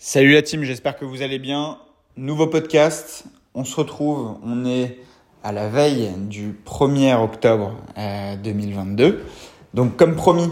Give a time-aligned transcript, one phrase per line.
[0.00, 1.78] Salut la team, j'espère que vous allez bien.
[2.16, 4.96] Nouveau podcast, on se retrouve, on est
[5.42, 7.72] à la veille du 1er octobre
[8.44, 9.04] 2022.
[9.04, 9.12] Euh,
[9.74, 10.50] Donc comme promis,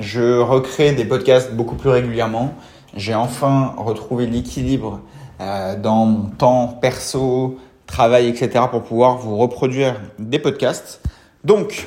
[0.00, 2.52] je recrée des podcasts beaucoup plus régulièrement.
[2.96, 5.02] J'ai enfin retrouvé l'équilibre
[5.40, 8.64] euh, dans mon temps perso, travail, etc.
[8.68, 11.00] pour pouvoir vous reproduire des podcasts.
[11.44, 11.86] Donc,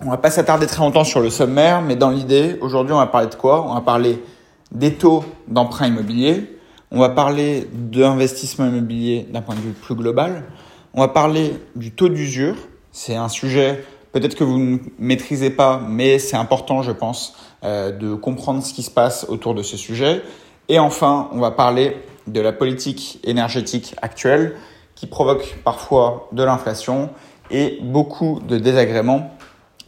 [0.00, 3.08] on va pas s'attarder très longtemps sur le sommaire, mais dans l'idée, aujourd'hui, on va
[3.08, 3.66] parler de quoi?
[3.68, 4.22] On va parler
[4.72, 6.58] des taux d'emprunt immobilier.
[6.90, 10.44] On va parler d'investissement immobilier d'un point de vue plus global.
[10.94, 12.56] On va parler du taux d'usure.
[12.92, 13.84] C'est un sujet
[14.14, 17.34] peut-être que vous ne maîtrisez pas, mais c'est important, je pense,
[17.64, 20.22] euh, de comprendre ce qui se passe autour de ce sujet.
[20.68, 21.96] Et enfin, on va parler
[22.28, 24.56] de la politique énergétique actuelle
[24.94, 27.10] qui provoque parfois de l'inflation
[27.50, 29.32] et beaucoup de désagréments.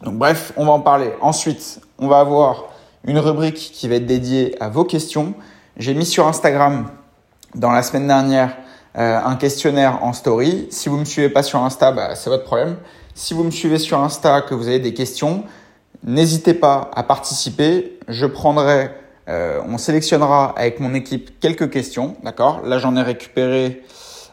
[0.02, 1.12] Donc bref, on va en parler.
[1.20, 2.64] Ensuite, on va avoir
[3.06, 5.34] une rubrique qui va être dédiée à vos questions.
[5.76, 6.88] J'ai mis sur Instagram
[7.54, 8.56] dans la semaine dernière
[8.98, 10.66] euh, un questionnaire en story.
[10.70, 12.76] Si vous me suivez pas sur Insta, bah, c'est votre problème.
[13.14, 15.44] Si vous me suivez sur Insta, que vous avez des questions,
[16.02, 17.98] n'hésitez pas à participer.
[18.08, 18.90] Je prendrai,
[19.28, 22.62] euh, on sélectionnera avec mon équipe quelques questions, d'accord?
[22.64, 23.82] Là, j'en ai récupéré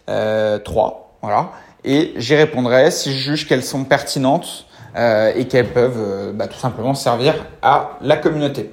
[0.10, 1.52] euh, trois, voilà.
[1.84, 4.66] Et j'y répondrai si je juge qu'elles sont pertinentes
[5.36, 8.70] et qu'elles peuvent euh, bah, tout simplement servir à la communauté.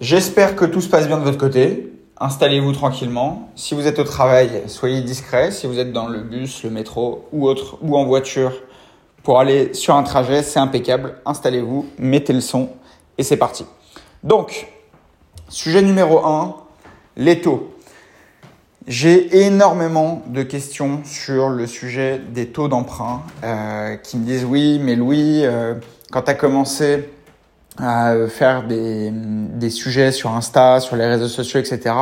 [0.00, 1.92] J'espère que tout se passe bien de votre côté.
[2.20, 3.50] Installez-vous tranquillement.
[3.56, 5.50] Si vous êtes au travail, soyez discret.
[5.50, 8.52] Si vous êtes dans le bus, le métro ou autre, ou en voiture
[9.24, 11.16] pour aller sur un trajet, c'est impeccable.
[11.24, 12.68] Installez-vous, mettez le son
[13.18, 13.64] et c'est parti.
[14.22, 14.68] Donc,
[15.48, 16.54] sujet numéro 1,
[17.16, 17.73] les taux.
[18.86, 24.78] J'ai énormément de questions sur le sujet des taux d'emprunt euh, qui me disent oui,
[24.78, 25.74] mais Louis, euh,
[26.10, 27.08] quand tu as commencé
[27.78, 31.94] à faire des, des, sujets sur Insta, sur les réseaux sociaux, etc.,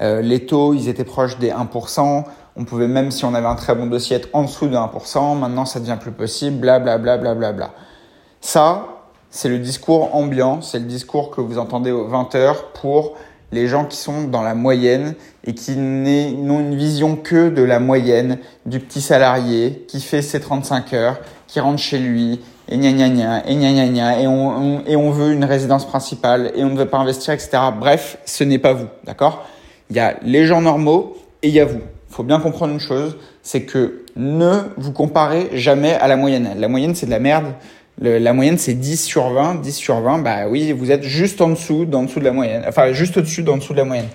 [0.00, 2.24] euh, les taux, ils étaient proches des 1%.
[2.56, 5.38] On pouvait même, si on avait un très bon dossier, être en dessous de 1%.
[5.38, 7.70] Maintenant, ça devient plus possible, bla bla bla bla bla bla.
[8.42, 8.84] Ça,
[9.30, 13.16] c'est le discours ambiant, c'est le discours que vous entendez aux 20 heures pour
[13.52, 15.14] les gens qui sont dans la moyenne
[15.44, 20.40] et qui n'ont une vision que de la moyenne du petit salarié qui fait ses
[20.40, 24.84] 35 heures, qui rentre chez lui et gna gna gna et gna gna et on,
[24.86, 27.50] et on veut une résidence principale et on ne veut pas investir, etc.
[27.78, 29.46] Bref, ce n'est pas vous, d'accord?
[29.90, 31.80] Il y a les gens normaux et il y a vous.
[32.10, 36.50] Il faut bien comprendre une chose, c'est que ne vous comparez jamais à la moyenne.
[36.58, 37.46] La moyenne, c'est de la merde
[38.00, 39.56] la moyenne, c'est 10 sur 20.
[39.62, 42.64] 10 sur 20, bah oui, vous êtes juste en dessous, en dessous de la moyenne.
[42.66, 44.08] Enfin, juste au-dessus, en dessous de la moyenne.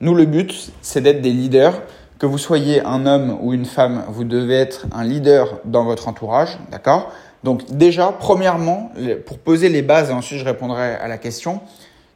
[0.00, 1.82] Nous, le but, c'est d'être des leaders.
[2.18, 6.08] Que vous soyez un homme ou une femme, vous devez être un leader dans votre
[6.08, 7.12] entourage, d'accord?
[7.44, 8.90] Donc déjà, premièrement,
[9.24, 11.60] pour poser les bases, et ensuite je répondrai à la question,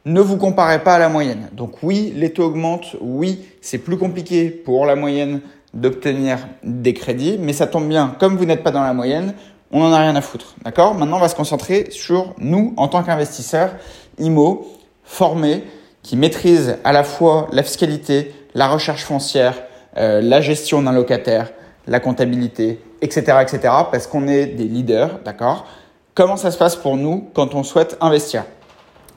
[0.03, 1.47] ne vous comparez pas à la moyenne.
[1.53, 5.39] Donc oui, les taux augmentent, oui, c'est plus compliqué pour la moyenne
[5.73, 9.33] d'obtenir des crédits, mais ça tombe bien, comme vous n'êtes pas dans la moyenne,
[9.73, 10.53] on n'en a rien à foutre.
[10.63, 10.93] D'accord?
[10.93, 13.71] Maintenant, on va se concentrer sur nous en tant qu'investisseurs
[14.19, 14.67] IMO
[15.03, 15.63] formés
[16.03, 19.63] qui maîtrisent à la fois la fiscalité, la recherche foncière,
[19.97, 21.51] euh, la gestion d'un locataire,
[21.87, 23.59] la comptabilité, etc., etc.
[23.91, 25.65] Parce qu'on est des leaders, d'accord?
[26.13, 28.45] Comment ça se passe pour nous quand on souhaite investir?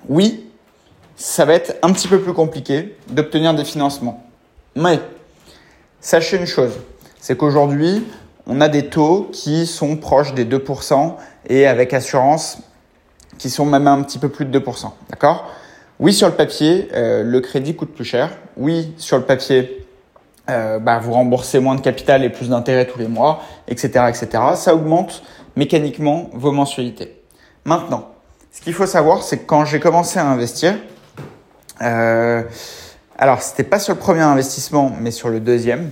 [0.09, 0.47] Oui,
[1.16, 4.25] ça va être un petit peu plus compliqué d'obtenir des financements.
[4.75, 5.00] Mais
[6.00, 6.72] sachez une chose,
[7.21, 8.05] c'est qu'aujourd'hui,
[8.47, 11.15] on a des taux qui sont proches des 2%
[11.49, 12.59] et avec assurance
[13.39, 14.91] qui sont même un petit peu plus de 2%.
[15.11, 15.51] D'accord?
[15.99, 18.31] Oui, sur le papier, euh, le crédit coûte plus cher.
[18.57, 19.87] Oui, sur le papier,
[20.51, 24.29] euh, bah, vous remboursez moins de capital et plus d'intérêts tous les mois, etc., etc.
[24.55, 25.23] Ça augmente
[25.57, 27.21] mécaniquement vos mensualités.
[27.65, 28.11] Maintenant,
[28.53, 30.75] ce qu'il faut savoir, c'est que quand j'ai commencé à investir,
[31.83, 32.43] euh,
[33.19, 35.91] alors c'était pas sur le premier investissement, mais sur le deuxième,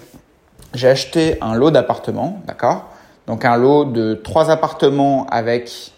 [0.74, 2.86] j'ai acheté un lot d'appartements, d'accord?
[3.26, 5.92] Donc un lot de trois appartements avec,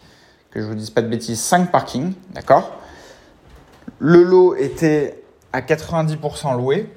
[0.51, 2.73] que je vous dise pas de bêtises, cinq parkings, d'accord?
[3.99, 5.23] Le lot était
[5.53, 6.89] à 90% loué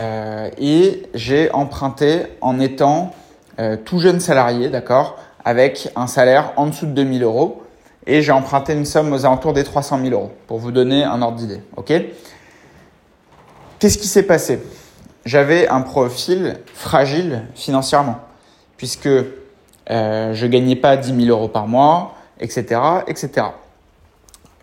[0.00, 3.12] euh, et j'ai emprunté en étant
[3.58, 5.18] euh, tout jeune salarié, d'accord?
[5.44, 7.62] Avec un salaire en dessous de 2000 euros
[8.06, 11.20] et j'ai emprunté une somme aux alentours des 300 000 euros pour vous donner un
[11.22, 11.92] ordre d'idée, ok?
[13.78, 14.60] Qu'est-ce qui s'est passé?
[15.26, 18.20] J'avais un profil fragile financièrement,
[18.78, 23.48] puisque euh, je gagnais pas 10 000 euros par mois, etc., etc.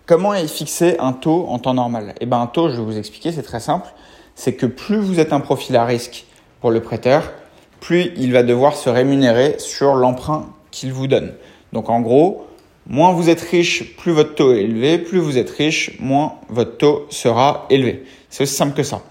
[0.05, 2.15] Comment est fixé un taux en temps normal?
[2.19, 3.87] Eh ben un taux, je vais vous expliquer, c'est très simple.
[4.35, 6.25] C'est que plus vous êtes un profil à risque
[6.61, 7.31] pour le prêteur,
[7.79, 11.33] plus il va devoir se rémunérer sur l'emprunt qu'il vous donne.
[11.73, 12.47] Donc en gros,
[12.87, 14.97] moins vous êtes riche, plus votre taux est élevé.
[14.97, 18.05] Plus vous êtes riche, moins votre taux sera élevé.
[18.29, 19.01] C'est aussi simple que ça.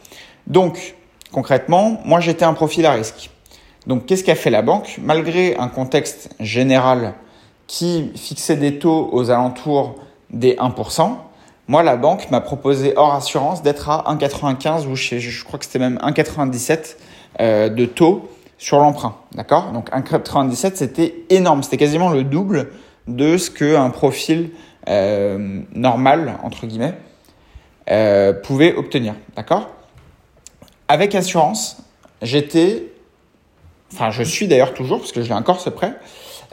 [0.47, 0.95] Donc,
[1.33, 3.31] concrètement, moi j'étais un profil à risque.
[3.87, 4.99] Donc, qu'est-ce qu'a fait la banque?
[5.03, 7.15] Malgré un contexte général
[7.67, 9.97] qui fixait des taux aux alentours
[10.31, 11.17] des 1%,
[11.69, 15.79] moi, la banque m'a proposé hors assurance d'être à 1,95 ou je, crois que c'était
[15.79, 16.97] même 1,97
[17.41, 19.17] euh, de taux sur l'emprunt.
[19.33, 19.73] D'accord?
[19.73, 21.63] Donc 1,97, c'était énorme.
[21.63, 22.69] C'était quasiment le double
[23.09, 24.51] de ce qu'un profil
[24.89, 26.95] euh, normal, entre guillemets,
[27.91, 29.15] euh, pouvait obtenir.
[29.37, 29.71] D'accord?
[30.93, 31.79] Avec assurance,
[32.21, 32.93] j'étais,
[33.95, 35.95] enfin je suis d'ailleurs toujours, parce que je l'ai encore ce prêt,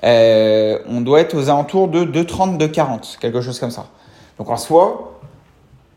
[0.05, 3.87] euh, on doit être aux alentours de 2,30, 2,40, quelque chose comme ça.
[4.37, 5.19] Donc en soi,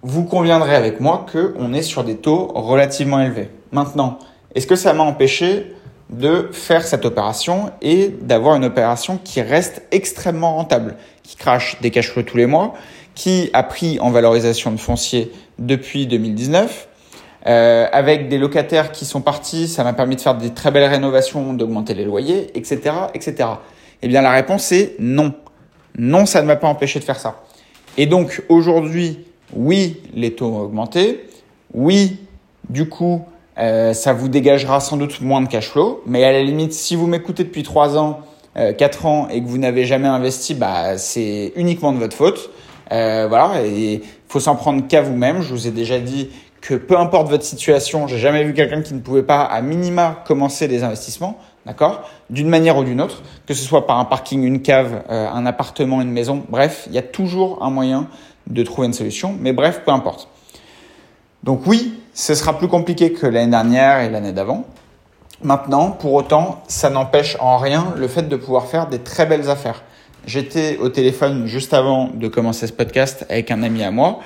[0.03, 3.49] vous conviendrez avec moi qu'on est sur des taux relativement élevés.
[3.71, 4.19] Maintenant,
[4.56, 5.77] est-ce que ça m'a empêché
[6.11, 11.93] de faire cette opération et d'avoir une opération qui reste extrêmement rentable, qui crache des
[11.93, 12.75] cash flows tous les mois,
[13.15, 15.31] qui a pris en valorisation de foncier
[15.61, 16.89] depuis 2019,
[17.47, 20.89] euh, avec des locataires qui sont partis, ça m'a permis de faire des très belles
[20.89, 23.49] rénovations, d'augmenter les loyers, etc., etc.
[24.03, 25.35] Eh bien, la réponse est non.
[25.99, 27.43] Non, ça ne m'a pas empêché de faire ça.
[27.99, 31.27] Et donc, aujourd'hui, oui, les taux ont augmenté.
[31.75, 32.19] Oui,
[32.71, 33.23] du coup,
[33.59, 36.03] euh, ça vous dégagera sans doute moins de cash flow.
[36.06, 38.21] Mais à la limite, si vous m'écoutez depuis 3 ans,
[38.56, 42.50] euh, 4 ans et que vous n'avez jamais investi, bah, c'est uniquement de votre faute.
[42.93, 45.43] Euh, voilà, et faut s'en prendre qu'à vous-même.
[45.43, 46.31] Je vous ai déjà dit
[46.62, 50.23] que peu importe votre situation, j'ai jamais vu quelqu'un qui ne pouvait pas à minima
[50.25, 52.09] commencer des investissements, d'accord?
[52.31, 55.44] D'une manière ou d'une autre, que ce soit par un parking, une cave, euh, un
[55.44, 58.06] appartement, une maison, bref, il y a toujours un moyen
[58.47, 60.29] de trouver une solution, mais bref, peu importe.
[61.43, 64.65] Donc oui, ce sera plus compliqué que l'année dernière et l'année d'avant.
[65.43, 69.50] Maintenant, pour autant, ça n'empêche en rien le fait de pouvoir faire des très belles
[69.50, 69.82] affaires.
[70.25, 74.20] J'étais au téléphone juste avant de commencer ce podcast avec un ami à moi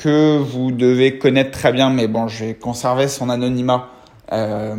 [0.00, 3.90] que vous devez connaître très bien, mais bon, je vais conserver son anonymat.
[4.32, 4.74] Euh,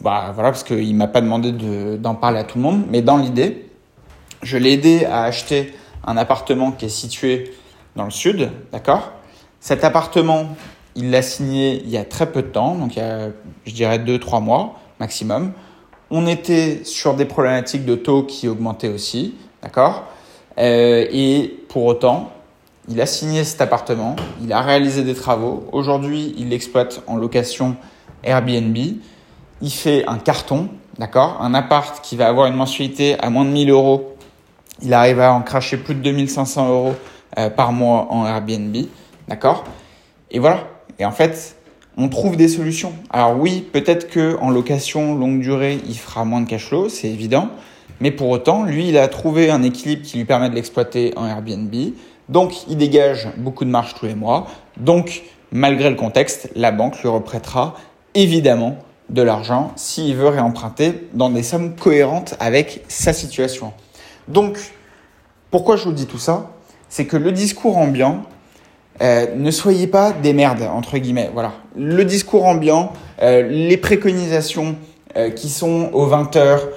[0.00, 1.52] bah voilà, parce qu'il m'a pas demandé
[1.98, 3.70] d'en parler à tout le monde, mais dans l'idée,
[4.42, 5.72] je l'ai aidé à acheter
[6.04, 7.52] un appartement qui est situé
[7.94, 9.12] dans le sud, d'accord?
[9.60, 10.48] Cet appartement,
[10.96, 13.28] il l'a signé il y a très peu de temps, donc il y a,
[13.66, 15.52] je dirais, 2-3 mois maximum.
[16.10, 20.06] On était sur des problématiques de taux qui augmentaient aussi, d'accord?
[20.58, 22.32] Euh, Et pour autant,
[22.88, 25.68] il a signé cet appartement, il a réalisé des travaux.
[25.72, 27.76] Aujourd'hui, il l'exploite en location
[28.24, 28.76] Airbnb.
[29.60, 30.68] Il fait un carton,
[30.98, 31.40] d'accord?
[31.40, 34.16] Un appart qui va avoir une mensualité à moins de 1000 euros.
[34.82, 36.94] Il arrive à en cracher plus de 2500 euros
[37.38, 38.76] euh, par mois en Airbnb,
[39.28, 39.64] d'accord?
[40.32, 40.66] Et voilà,
[40.98, 41.56] et en fait,
[41.96, 42.92] on trouve des solutions.
[43.10, 47.08] Alors oui, peut-être que en location longue durée, il fera moins de cash flow, c'est
[47.08, 47.50] évident.
[48.00, 51.26] Mais pour autant, lui, il a trouvé un équilibre qui lui permet de l'exploiter en
[51.26, 51.72] Airbnb.
[52.28, 54.46] Donc, il dégage beaucoup de marge tous les mois.
[54.76, 57.74] Donc, malgré le contexte, la banque lui reprêtera
[58.14, 58.76] évidemment
[59.10, 63.72] de l'argent s'il veut réemprunter dans des sommes cohérentes avec sa situation.
[64.28, 64.58] Donc,
[65.50, 66.50] pourquoi je vous dis tout ça?
[66.88, 68.22] C'est que le discours ambiant,
[69.00, 71.30] euh, ne soyez pas des merdes, entre guillemets.
[71.32, 71.52] Voilà.
[71.76, 72.92] Le discours ambiant,
[73.22, 74.76] euh, les préconisations
[75.16, 76.68] euh, qui sont aux 20 heures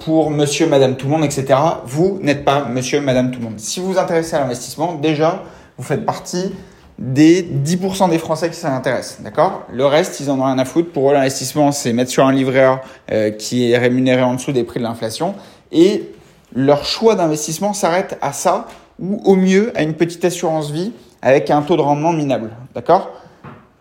[0.00, 1.58] pour monsieur, madame, tout le monde, etc.
[1.84, 3.58] Vous n'êtes pas monsieur, madame, tout le monde.
[3.58, 5.42] Si vous vous intéressez à l'investissement, déjà,
[5.76, 6.52] vous faites partie
[6.98, 9.62] des 10% des Français qui s'intéressent, d'accord?
[9.72, 10.92] Le reste, ils en ont rien à foutre.
[10.92, 12.78] Pour eux, l'investissement, c'est mettre sur un livret
[13.10, 15.34] A qui est rémunéré en dessous des prix de l'inflation.
[15.72, 16.12] Et
[16.54, 18.66] leur choix d'investissement s'arrête à ça,
[18.98, 20.92] ou au mieux à une petite assurance vie
[21.22, 22.50] avec un taux de rendement minable.
[22.74, 23.10] D'accord?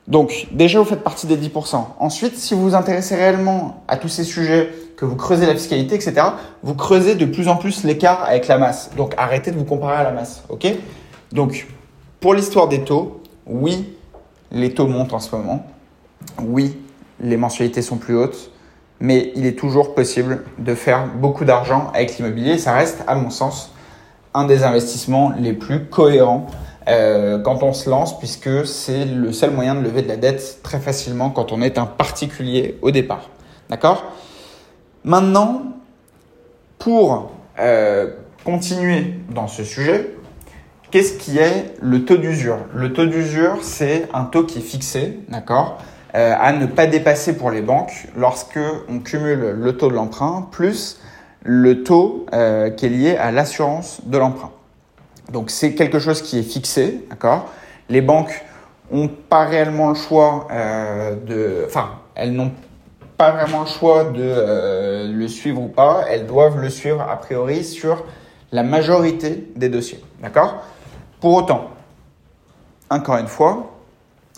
[0.10, 1.86] Donc, déjà, vous faites partie des 10%.
[2.00, 5.96] Ensuite, si vous vous intéressez réellement à tous ces sujets, que vous creusez la fiscalité,
[5.96, 6.14] etc.,
[6.64, 8.90] vous creusez de plus en plus l'écart avec la masse.
[8.98, 10.44] Donc, arrêtez de vous comparer à la masse.
[10.50, 10.68] OK?
[11.32, 11.68] Donc,
[12.20, 13.94] pour l'histoire des taux, oui,
[14.52, 15.66] les taux montent en ce moment.
[16.42, 16.76] Oui,
[17.22, 18.52] les mensualités sont plus hautes.
[19.00, 22.58] Mais il est toujours possible de faire beaucoup d'argent avec l'immobilier.
[22.58, 23.72] Ça reste, à mon sens,
[24.34, 26.48] un des investissements les plus cohérents
[26.88, 30.60] euh, quand on se lance, puisque c'est le seul moyen de lever de la dette
[30.64, 33.30] très facilement quand on est un particulier au départ.
[33.70, 34.04] D'accord?
[35.04, 35.64] Maintenant,
[36.78, 38.12] pour euh,
[38.44, 40.16] continuer dans ce sujet,
[40.92, 42.60] qu'est-ce qui est le taux d'usure?
[42.74, 45.78] Le taux d'usure, c'est un taux qui est fixé, d'accord?
[46.16, 48.60] Euh, à ne pas dépasser pour les banques lorsque
[48.90, 51.00] on cumule le taux de l'emprunt plus
[51.44, 54.52] le taux euh, qui est lié à l'assurance de l'emprunt.
[55.32, 57.50] Donc c'est quelque chose qui est fixé, d'accord?
[57.90, 58.44] Les banques
[58.92, 62.52] ont pas réellement le choix euh, de, enfin, elles n'ont
[63.18, 66.06] pas vraiment le choix de euh, le suivre ou pas.
[66.10, 68.06] Elles doivent le suivre a priori sur
[68.52, 70.64] la majorité des dossiers, d'accord?
[71.22, 71.70] Pour autant,
[72.90, 73.72] encore une fois,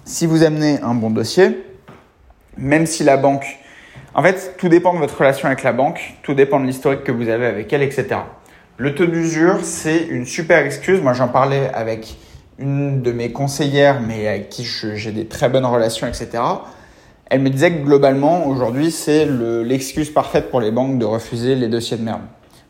[0.04, 1.64] si vous amenez un bon dossier,
[2.58, 3.60] même si la banque...
[4.14, 7.14] En fait, tout dépend de votre relation avec la banque, tout dépend de l'historique que
[7.14, 8.18] vous avez avec elle, etc.
[8.82, 11.02] Le taux d'usure, c'est une super excuse.
[11.02, 12.18] Moi, j'en parlais avec
[12.58, 16.30] une de mes conseillères, mais avec qui j'ai des très bonnes relations, etc.
[17.28, 21.68] Elle me disait que globalement, aujourd'hui, c'est l'excuse parfaite pour les banques de refuser les
[21.68, 22.22] dossiers de merde.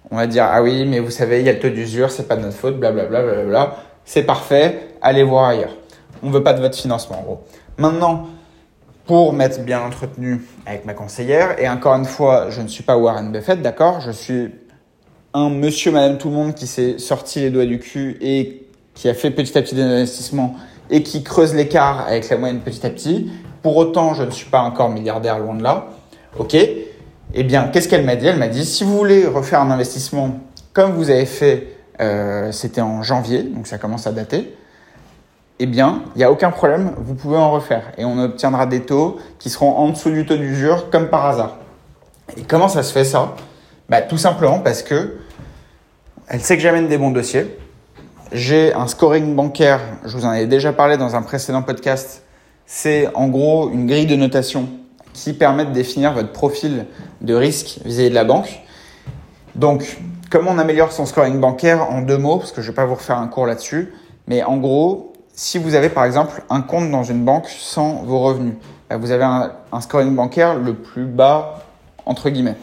[0.09, 2.27] On va dire, ah oui, mais vous savez, il y a le taux d'usure, c'est
[2.27, 3.77] pas de notre faute, blablabla, blablabla.
[4.03, 5.77] C'est parfait, allez voir ailleurs.
[6.23, 7.43] On veut pas de votre financement, en gros.
[7.77, 8.27] Maintenant,
[9.05, 12.97] pour m'être bien entretenu avec ma conseillère, et encore une fois, je ne suis pas
[12.97, 14.01] Warren Buffett, d'accord?
[14.01, 14.51] Je suis
[15.33, 19.07] un monsieur, madame, tout le monde qui s'est sorti les doigts du cul et qui
[19.09, 20.55] a fait petit à petit des investissements
[20.89, 23.31] et qui creuse l'écart avec la moyenne petit à petit.
[23.61, 25.87] Pour autant, je ne suis pas encore milliardaire, loin de là.
[26.37, 28.27] OK Eh bien, qu'est-ce qu'elle m'a dit?
[28.27, 30.39] Elle m'a dit, si vous voulez refaire un investissement
[30.73, 31.67] comme vous avez fait,
[32.01, 34.53] euh, c'était en janvier, donc ça commence à dater,
[35.59, 37.91] eh bien, il n'y a aucun problème, vous pouvez en refaire.
[37.97, 41.57] Et on obtiendra des taux qui seront en dessous du taux d'usure, comme par hasard.
[42.35, 43.35] Et comment ça se fait ça?
[43.91, 45.17] Bah, Tout simplement parce que
[46.29, 47.57] elle sait que j'amène des bons dossiers.
[48.31, 52.23] J'ai un scoring bancaire, je vous en ai déjà parlé dans un précédent podcast,
[52.65, 54.69] c'est en gros une grille de notation
[55.11, 56.85] qui permet de définir votre profil
[57.19, 58.61] de risque vis-à-vis de la banque.
[59.55, 59.97] Donc,
[60.29, 62.85] comment on améliore son scoring bancaire en deux mots, parce que je ne vais pas
[62.85, 63.93] vous refaire un cours là-dessus,
[64.25, 68.19] mais en gros, si vous avez par exemple un compte dans une banque sans vos
[68.19, 68.53] revenus,
[68.89, 71.65] bah, vous avez un, un scoring bancaire le plus bas,
[72.05, 72.55] entre guillemets.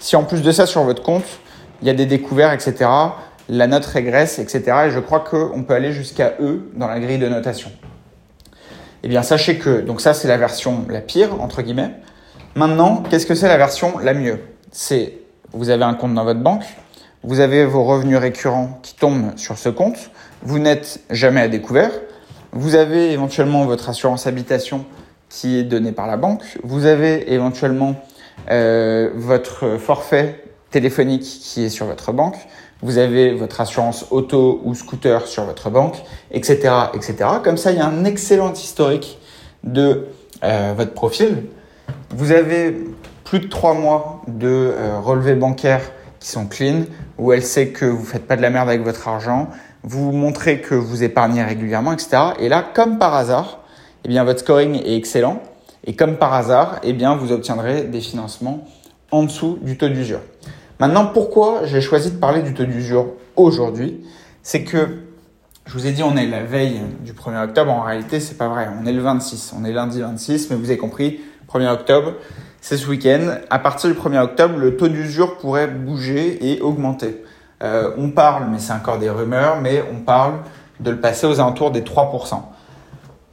[0.00, 1.26] Si en plus de ça, sur votre compte,
[1.82, 2.88] il y a des découverts, etc.,
[3.50, 7.18] la note régresse, etc., et je crois qu'on peut aller jusqu'à E dans la grille
[7.18, 7.70] de notation.
[9.02, 11.90] Eh bien, sachez que, donc ça, c'est la version la pire, entre guillemets.
[12.54, 14.40] Maintenant, qu'est-ce que c'est la version la mieux?
[14.72, 15.18] C'est,
[15.52, 16.64] vous avez un compte dans votre banque,
[17.22, 20.10] vous avez vos revenus récurrents qui tombent sur ce compte,
[20.42, 21.90] vous n'êtes jamais à découvert,
[22.52, 24.86] vous avez éventuellement votre assurance habitation
[25.28, 27.94] qui est donnée par la banque, vous avez éventuellement
[28.50, 32.36] euh, votre forfait téléphonique qui est sur votre banque,
[32.82, 35.96] vous avez votre assurance auto ou scooter sur votre banque,
[36.30, 37.16] etc., etc.
[37.44, 39.18] Comme ça, il y a un excellent historique
[39.64, 40.06] de
[40.42, 41.44] euh, votre profil.
[42.10, 42.74] Vous avez
[43.24, 46.84] plus de trois mois de euh, relevés bancaires qui sont clean,
[47.18, 49.48] où elle sait que vous faites pas de la merde avec votre argent,
[49.82, 52.18] vous montrez que vous épargnez régulièrement, etc.
[52.38, 53.60] Et là, comme par hasard,
[54.04, 55.42] eh bien, votre scoring est excellent.
[55.84, 58.66] Et comme par hasard, eh bien, vous obtiendrez des financements
[59.10, 60.20] en dessous du taux d'usure.
[60.78, 63.06] Maintenant, pourquoi j'ai choisi de parler du taux d'usure
[63.36, 64.04] aujourd'hui?
[64.42, 65.00] C'est que
[65.66, 67.70] je vous ai dit, on est la veille du 1er octobre.
[67.70, 68.68] En réalité, c'est pas vrai.
[68.80, 69.54] On est le 26.
[69.58, 71.20] On est lundi 26, mais vous avez compris,
[71.52, 72.14] 1er octobre,
[72.60, 73.36] c'est ce week-end.
[73.50, 77.24] À partir du 1er octobre, le taux d'usure pourrait bouger et augmenter.
[77.62, 80.34] Euh, on parle, mais c'est encore des rumeurs, mais on parle
[80.80, 82.42] de le passer aux alentours des 3%.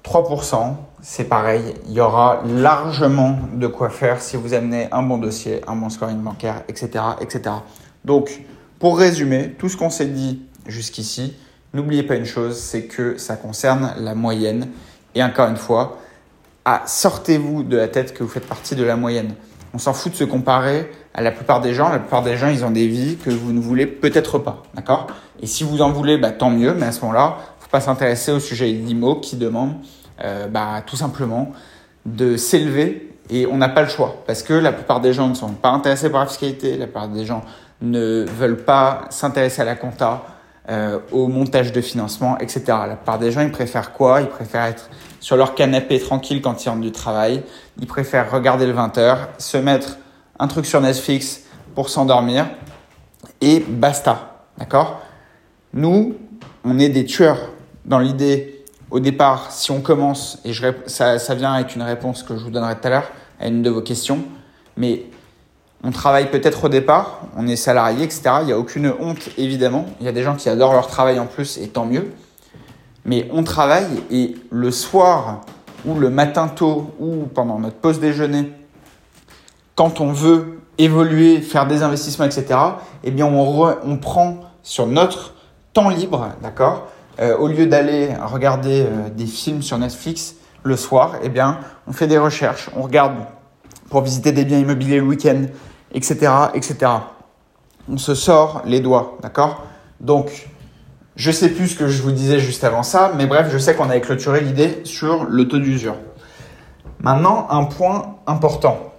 [0.04, 0.76] 3%,
[1.10, 5.62] c'est pareil, il y aura largement de quoi faire si vous amenez un bon dossier,
[5.66, 6.90] un bon scoring bancaire, etc.
[7.22, 7.56] etc.
[8.04, 8.42] Donc,
[8.78, 11.34] pour résumer, tout ce qu'on s'est dit jusqu'ici,
[11.74, 14.68] n'oubliez pas une chose, c'est que ça concerne la moyenne.
[15.16, 15.98] Et encore une fois,
[16.66, 19.34] ah, sortez-vous de la tête que vous faites partie de la moyenne.
[19.74, 21.88] On s'en fout de se comparer à la plupart des gens.
[21.88, 24.62] La plupart des gens, ils ont des vies que vous ne voulez peut-être pas.
[24.74, 25.08] D'accord?
[25.42, 26.74] Et si vous en voulez, bah, tant mieux.
[26.74, 29.76] Mais à ce moment-là, faut pas s'intéresser au sujet d'IMO qui demande
[30.24, 31.52] euh, bah, tout simplement
[32.06, 35.34] de s'élever et on n'a pas le choix parce que la plupart des gens ne
[35.34, 37.44] sont pas intéressés par la fiscalité, la plupart des gens
[37.82, 40.24] ne veulent pas s'intéresser à la compta,
[40.70, 42.62] euh, au montage de financement, etc.
[42.68, 44.20] La plupart des gens, ils préfèrent quoi?
[44.20, 44.90] Ils préfèrent être
[45.22, 47.44] sur leur canapé tranquille quand ils rentrent du travail.
[47.80, 49.98] Ils préfèrent regarder le 20h, se mettre
[50.40, 51.44] un truc sur Netflix
[51.74, 52.48] pour s'endormir
[53.40, 54.46] et basta.
[54.58, 55.02] D'accord?
[55.74, 56.16] Nous,
[56.66, 57.52] on est des tueurs
[57.86, 58.57] dans l'idée
[58.90, 62.44] au départ, si on commence, et je, ça, ça vient avec une réponse que je
[62.44, 64.20] vous donnerai tout à l'heure à une de vos questions,
[64.78, 65.06] mais
[65.84, 68.22] on travaille peut-être au départ, on est salarié, etc.
[68.42, 69.86] Il n'y a aucune honte, évidemment.
[70.00, 72.12] Il y a des gens qui adorent leur travail en plus, et tant mieux.
[73.06, 75.42] Mais on travaille, et le soir,
[75.86, 78.52] ou le matin tôt, ou pendant notre pause déjeuner,
[79.76, 82.60] quand on veut évoluer, faire des investissements, etc.,
[83.04, 85.34] eh bien, on, on prend sur notre
[85.74, 86.88] temps libre, d'accord?
[87.20, 91.94] Euh, au lieu d'aller regarder euh, des films sur Netflix le soir, eh bien, on
[91.94, 93.16] fait des recherches, on regarde
[93.90, 95.46] pour visiter des biens immobiliers le week-end,
[95.94, 96.92] etc., etc.
[97.90, 99.66] On se sort les doigts, d'accord?
[100.00, 100.50] Donc,
[101.16, 103.76] je sais plus ce que je vous disais juste avant ça, mais bref, je sais
[103.76, 105.96] qu'on avait clôturé l'idée sur le taux d'usure.
[107.00, 108.94] Maintenant, un point important,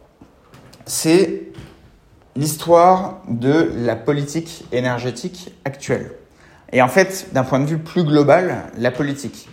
[0.86, 1.42] c'est
[2.34, 6.12] l'histoire de la politique énergétique actuelle.
[6.72, 9.48] Et en fait, d'un point de vue plus global, la politique.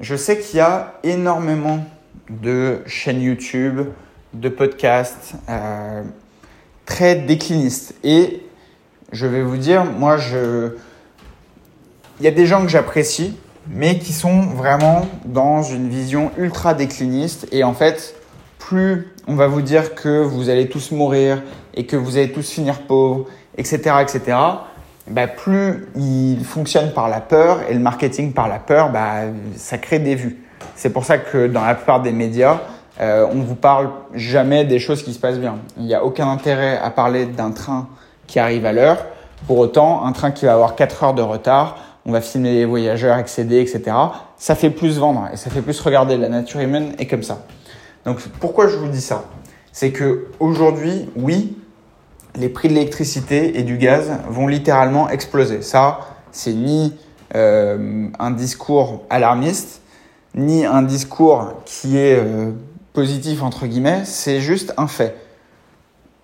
[0.00, 1.84] je sais qu'il y a énormément
[2.28, 3.80] de chaînes YouTube,
[4.34, 6.02] de podcasts euh,
[6.86, 7.94] très déclinistes.
[8.04, 8.42] Et
[9.12, 10.76] je vais vous dire, moi, je...
[12.20, 13.36] il y a des gens que j'apprécie,
[13.68, 17.46] mais qui sont vraiment dans une vision ultra décliniste.
[17.52, 18.14] Et en fait,
[18.58, 21.42] plus on va vous dire que vous allez tous mourir
[21.74, 24.36] et que vous allez tous finir pauvres, etc., etc.,
[25.08, 29.22] bah, plus il fonctionne par la peur et le marketing par la peur, bah,
[29.56, 30.44] ça crée des vues.
[30.76, 32.60] C'est pour ça que dans la plupart des médias,
[33.00, 35.56] euh, on vous parle jamais des choses qui se passent bien.
[35.76, 37.88] Il n'y a aucun intérêt à parler d'un train
[38.26, 39.04] qui arrive à l'heure.
[39.46, 42.64] Pour autant, un train qui va avoir 4 heures de retard, on va filmer les
[42.64, 43.96] voyageurs excédés, etc.
[44.36, 46.16] Ça fait plus vendre et ça fait plus regarder.
[46.16, 47.38] La nature humaine est comme ça.
[48.04, 49.24] Donc pourquoi je vous dis ça?
[49.72, 51.56] C'est que aujourd'hui, oui,
[52.34, 55.62] les prix de l'électricité et du gaz vont littéralement exploser.
[55.62, 56.94] Ça, c'est ni
[57.34, 59.82] euh, un discours alarmiste,
[60.34, 62.52] ni un discours qui est euh,
[62.92, 65.16] positif entre guillemets, c'est juste un fait.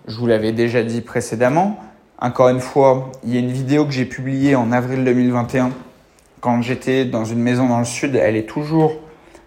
[0.07, 1.79] Je vous l'avais déjà dit précédemment.
[2.21, 5.71] Encore une fois, il y a une vidéo que j'ai publiée en avril 2021
[6.41, 8.17] quand j'étais dans une maison dans le sud.
[8.17, 8.93] Elle est toujours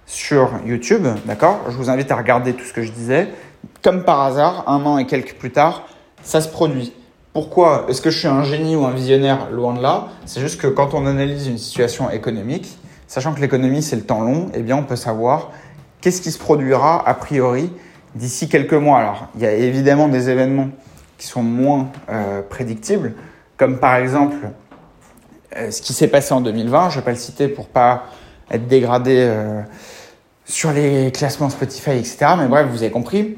[0.05, 1.61] sur YouTube, d'accord?
[1.69, 3.29] Je vous invite à regarder tout ce que je disais.
[3.81, 5.85] Comme par hasard, un an et quelques plus tard,
[6.23, 6.93] ça se produit.
[7.33, 10.09] Pourquoi Est-ce que je suis un génie ou un visionnaire Loin de là?
[10.25, 14.21] C'est juste que quand on analyse une situation économique, sachant que l'économie c'est le temps
[14.21, 15.51] long, eh bien on peut savoir
[16.01, 17.71] qu'est-ce qui se produira a priori
[18.15, 18.99] d'ici quelques mois.
[18.99, 20.69] Alors il y a évidemment des événements
[21.17, 23.13] qui sont moins euh, prédictibles,
[23.55, 24.35] comme par exemple
[25.55, 26.89] euh, ce qui s'est passé en 2020.
[26.89, 28.05] Je ne vais pas le citer pour pas
[28.49, 29.61] être dégradé euh,
[30.45, 32.17] sur les classements Spotify, etc.
[32.37, 33.37] Mais bref, vous avez compris.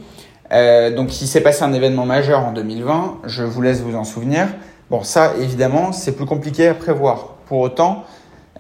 [0.53, 3.21] Euh, donc, il s'est passé un événement majeur en 2020.
[3.25, 4.47] Je vous laisse vous en souvenir.
[4.89, 7.35] Bon, ça, évidemment, c'est plus compliqué à prévoir.
[7.47, 8.03] Pour autant,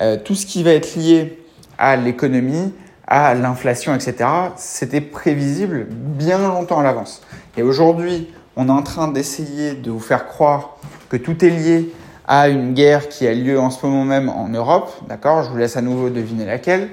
[0.01, 1.39] euh, tout ce qui va être lié
[1.77, 2.73] à l'économie,
[3.07, 7.21] à l'inflation, etc., c'était prévisible bien longtemps à l'avance.
[7.57, 10.77] Et aujourd'hui, on est en train d'essayer de vous faire croire
[11.09, 11.93] que tout est lié
[12.27, 15.43] à une guerre qui a lieu en ce moment même en Europe, d'accord?
[15.43, 16.89] Je vous laisse à nouveau deviner laquelle.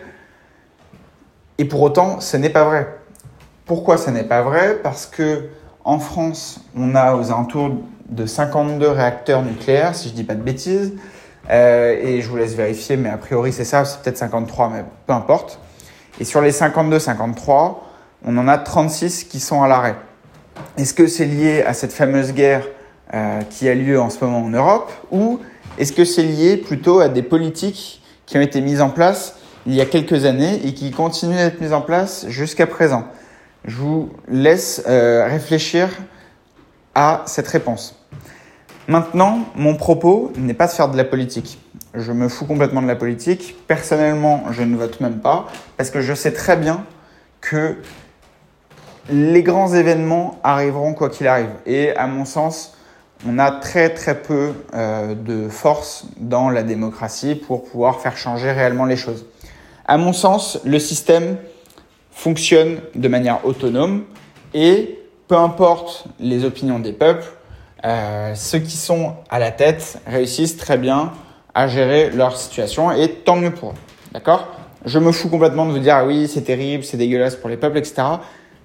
[1.58, 2.99] Et pour autant, ce n'est pas vrai.
[3.70, 4.80] Pourquoi ce n'est pas vrai?
[4.82, 5.44] Parce que
[5.84, 7.70] en France, on a aux alentours
[8.08, 10.94] de 52 réacteurs nucléaires, si je ne dis pas de bêtises.
[11.48, 14.84] Euh, et je vous laisse vérifier, mais a priori c'est ça, c'est peut-être 53, mais
[15.06, 15.60] peu importe.
[16.18, 17.76] Et sur les 52-53,
[18.24, 19.94] on en a 36 qui sont à l'arrêt.
[20.76, 22.66] Est-ce que c'est lié à cette fameuse guerre
[23.14, 25.38] euh, qui a lieu en ce moment en Europe ou
[25.78, 29.76] est-ce que c'est lié plutôt à des politiques qui ont été mises en place il
[29.76, 33.04] y a quelques années et qui continuent d'être mises en place jusqu'à présent?
[33.64, 35.88] Je vous laisse euh, réfléchir
[36.94, 37.96] à cette réponse.
[38.88, 41.60] Maintenant, mon propos n'est pas de faire de la politique.
[41.94, 43.56] Je me fous complètement de la politique.
[43.66, 45.46] Personnellement, je ne vote même pas
[45.76, 46.84] parce que je sais très bien
[47.40, 47.76] que
[49.08, 51.50] les grands événements arriveront quoi qu'il arrive.
[51.66, 52.76] Et à mon sens,
[53.28, 58.50] on a très très peu euh, de force dans la démocratie pour pouvoir faire changer
[58.50, 59.26] réellement les choses.
[59.86, 61.36] À mon sens, le système
[62.10, 64.04] fonctionne de manière autonome
[64.54, 67.26] et peu importe les opinions des peuples,
[67.84, 71.12] euh, ceux qui sont à la tête réussissent très bien
[71.54, 73.74] à gérer leur situation et tant mieux pour eux.
[74.12, 74.48] D'accord?
[74.84, 77.56] Je me fous complètement de vous dire ah oui, c'est terrible, c'est dégueulasse pour les
[77.56, 78.02] peuples, etc.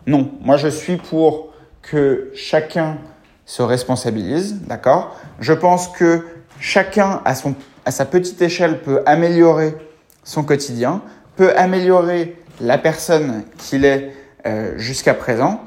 [0.07, 2.97] Non, moi je suis pour que chacun
[3.45, 5.15] se responsabilise, d'accord?
[5.39, 6.25] Je pense que
[6.59, 7.53] chacun à, son,
[7.85, 9.75] à sa petite échelle peut améliorer
[10.23, 11.01] son quotidien,
[11.35, 14.11] peut améliorer la personne qu'il est
[14.45, 15.61] euh, jusqu'à présent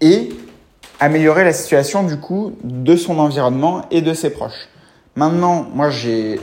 [0.00, 0.30] et
[0.98, 4.68] améliorer la situation du coup de son environnement et de ses proches.
[5.14, 6.40] Maintenant, moi j'ai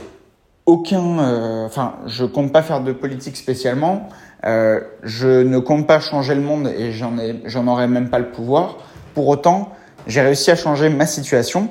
[0.66, 4.08] aucun, euh, enfin, je compte pas faire de politique spécialement.
[4.44, 8.18] Euh, je ne compte pas changer le monde et j'en ai, j'en aurais même pas
[8.18, 8.78] le pouvoir.
[9.14, 9.70] Pour autant,
[10.06, 11.68] j'ai réussi à changer ma situation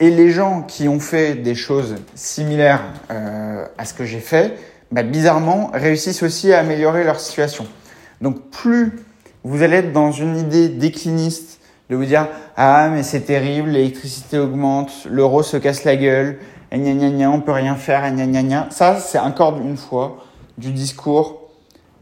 [0.00, 2.82] et les gens qui ont fait des choses similaires
[3.78, 4.58] à ce que j'ai fait,
[4.92, 7.66] bah, bizarrement, réussissent aussi à améliorer leur situation.
[8.20, 8.92] Donc plus
[9.44, 14.38] vous allez être dans une idée décliniste de vous dire ah mais c'est terrible, l'électricité
[14.38, 16.38] augmente, l'euro se casse la gueule,
[16.72, 18.66] et gna gna gna, on peut rien faire, et gna gna gna.
[18.70, 20.24] Ça c'est encore une fois
[20.56, 21.50] du discours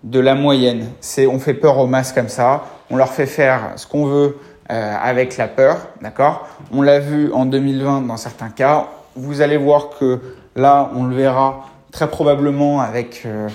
[0.04, 0.86] de la moyenne.
[1.00, 4.38] C'est on fait peur aux masses comme ça, on leur fait faire ce qu'on veut
[4.70, 6.46] euh, avec la peur, d'accord?
[6.72, 8.86] On l'a vu en 2020 dans certains cas.
[9.16, 10.20] Vous allez voir que
[10.54, 13.48] là on le verra très probablement avec euh,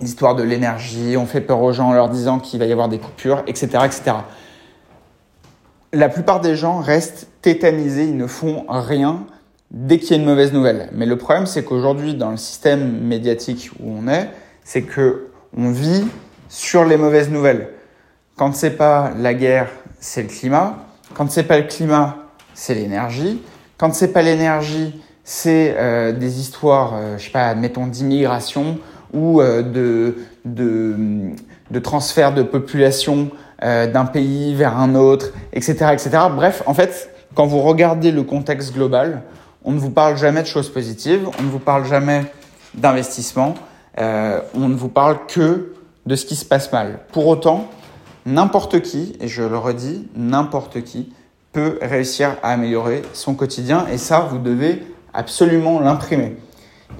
[0.00, 2.88] l'histoire de l'énergie, on fait peur aux gens en leur disant qu'il va y avoir
[2.88, 4.02] des coupures, etc., etc.
[5.92, 9.24] La plupart des gens restent tétanisés, ils ne font rien
[9.70, 10.88] dès qu'il y a une mauvaise nouvelle.
[10.92, 14.30] Mais le problème, c'est qu'aujourd'hui, dans le système médiatique où on est,
[14.62, 16.04] c'est que on vit
[16.48, 17.70] sur les mauvaises nouvelles.
[18.36, 20.78] Quand c'est pas la guerre, c'est le climat.
[21.14, 22.16] Quand c'est pas le climat,
[22.54, 23.40] c'est l'énergie.
[23.78, 28.78] Quand c'est pas l'énergie, c'est euh, des histoires, euh, je sais pas, admettons d'immigration
[29.12, 30.96] ou euh, de, de,
[31.70, 33.30] de transfert de population
[33.62, 36.10] euh, d'un pays vers un autre, etc., etc.
[36.30, 39.22] Bref, en fait, quand vous regardez le contexte global,
[39.64, 42.26] on ne vous parle jamais de choses positives, on ne vous parle jamais
[42.74, 43.54] d'investissement,
[43.96, 45.72] on ne vous parle que
[46.04, 46.98] de ce qui se passe mal.
[47.12, 47.70] Pour autant,
[48.26, 51.14] n'importe qui, et je le redis, n'importe qui
[51.52, 54.82] peut réussir à améliorer son quotidien et ça, vous devez
[55.14, 56.36] absolument l'imprimer.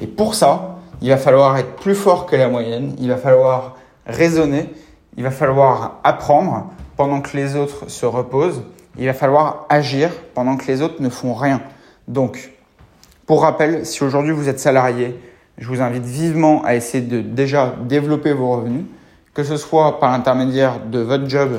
[0.01, 3.77] Et pour ça, il va falloir être plus fort que la moyenne, il va falloir
[4.07, 4.73] raisonner,
[5.17, 8.63] il va falloir apprendre pendant que les autres se reposent,
[8.97, 11.61] il va falloir agir pendant que les autres ne font rien.
[12.09, 12.53] Donc,
[13.27, 15.19] pour rappel, si aujourd'hui vous êtes salarié,
[15.59, 18.85] je vous invite vivement à essayer de déjà développer vos revenus,
[19.33, 21.59] que ce soit par l'intermédiaire de votre job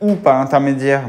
[0.00, 1.02] ou par l'intermédiaire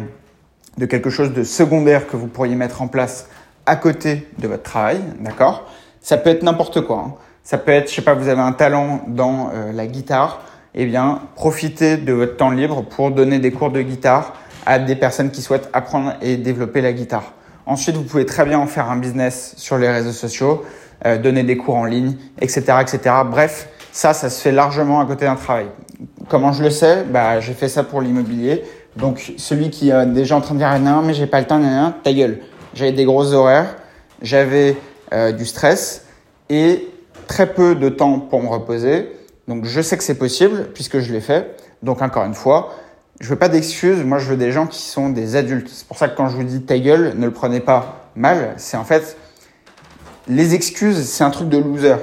[0.78, 3.30] de quelque chose de secondaire que vous pourriez mettre en place
[3.66, 5.66] à côté de votre travail, d'accord?
[6.02, 7.06] Ça peut être n'importe quoi.
[7.08, 7.14] Hein.
[7.44, 10.42] Ça peut être, je sais pas, vous avez un talent dans euh, la guitare,
[10.74, 14.34] eh bien, profitez de votre temps libre pour donner des cours de guitare
[14.66, 17.34] à des personnes qui souhaitent apprendre et développer la guitare.
[17.66, 20.64] Ensuite, vous pouvez très bien en faire un business sur les réseaux sociaux,
[21.06, 23.16] euh, donner des cours en ligne, etc., etc.
[23.26, 25.68] Bref, ça, ça se fait largement à côté d'un travail.
[26.30, 27.04] Comment je le sais?
[27.04, 28.64] Bah, j'ai fait ça pour l'immobilier.
[28.96, 31.60] Donc, celui qui est déjà en train de dire non, mais j'ai pas le temps,
[31.60, 32.40] non, ta gueule.
[32.76, 33.78] J'avais des gros horaires,
[34.22, 34.76] j'avais
[35.14, 36.06] euh, du stress
[36.50, 36.88] et
[37.26, 39.10] très peu de temps pour me reposer.
[39.48, 41.56] Donc, je sais que c'est possible puisque je l'ai fait.
[41.84, 42.74] Donc, encore une fois,
[43.22, 44.04] je veux pas d'excuses.
[44.04, 45.70] Moi, je veux des gens qui sont des adultes.
[45.72, 48.56] C'est pour ça que quand je vous dis ta gueule, ne le prenez pas mal.
[48.58, 49.16] C'est en fait,
[50.28, 51.96] les excuses, c'est un truc de loser.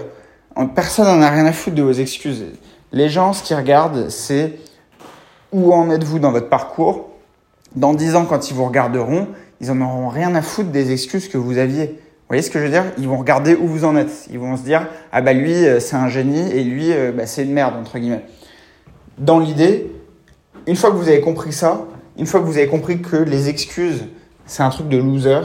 [0.75, 2.47] Personne n'en a rien à foutre de vos excuses.
[2.93, 4.59] Les gens, ce qu'ils regardent, c'est
[5.53, 7.11] où en êtes-vous dans votre parcours?
[7.77, 9.29] Dans dix ans, quand ils vous regarderont,
[9.63, 11.87] ils en auront rien à foutre des excuses que vous aviez.
[11.87, 12.85] Vous voyez ce que je veux dire?
[12.99, 14.27] Ils vont regarder où vous en êtes.
[14.31, 17.27] Ils vont se dire ah bah lui euh, c'est un génie et lui euh, bah,
[17.27, 18.25] c'est une merde entre guillemets.
[19.19, 19.93] Dans l'idée,
[20.67, 21.87] une fois que vous avez compris ça,
[22.19, 24.05] une fois que vous avez compris que les excuses,
[24.47, 25.41] c'est un truc de loser,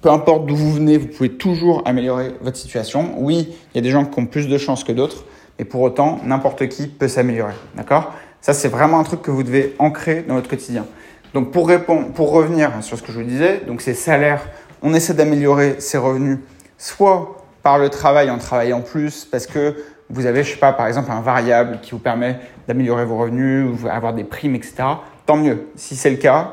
[0.00, 3.14] peu importe d'où vous venez, vous pouvez toujours améliorer votre situation.
[3.18, 5.24] Oui, il y a des gens qui ont plus de chances que d'autres,
[5.58, 7.52] mais pour autant, n'importe qui peut s'améliorer.
[7.76, 8.14] D'accord?
[8.40, 10.86] Ça, c'est vraiment un truc que vous devez ancrer dans votre quotidien.
[11.34, 14.48] Donc, pour répondre, pour revenir sur ce que je vous disais, donc ces salaires,
[14.82, 16.38] on essaie d'améliorer ses revenus,
[16.78, 19.76] soit par le travail en travaillant plus, parce que
[20.08, 23.66] vous avez, je sais pas, par exemple, un variable qui vous permet d'améliorer vos revenus,
[23.66, 24.82] ou avoir des primes, etc.
[25.26, 25.68] Tant mieux.
[25.76, 26.52] Si c'est le cas,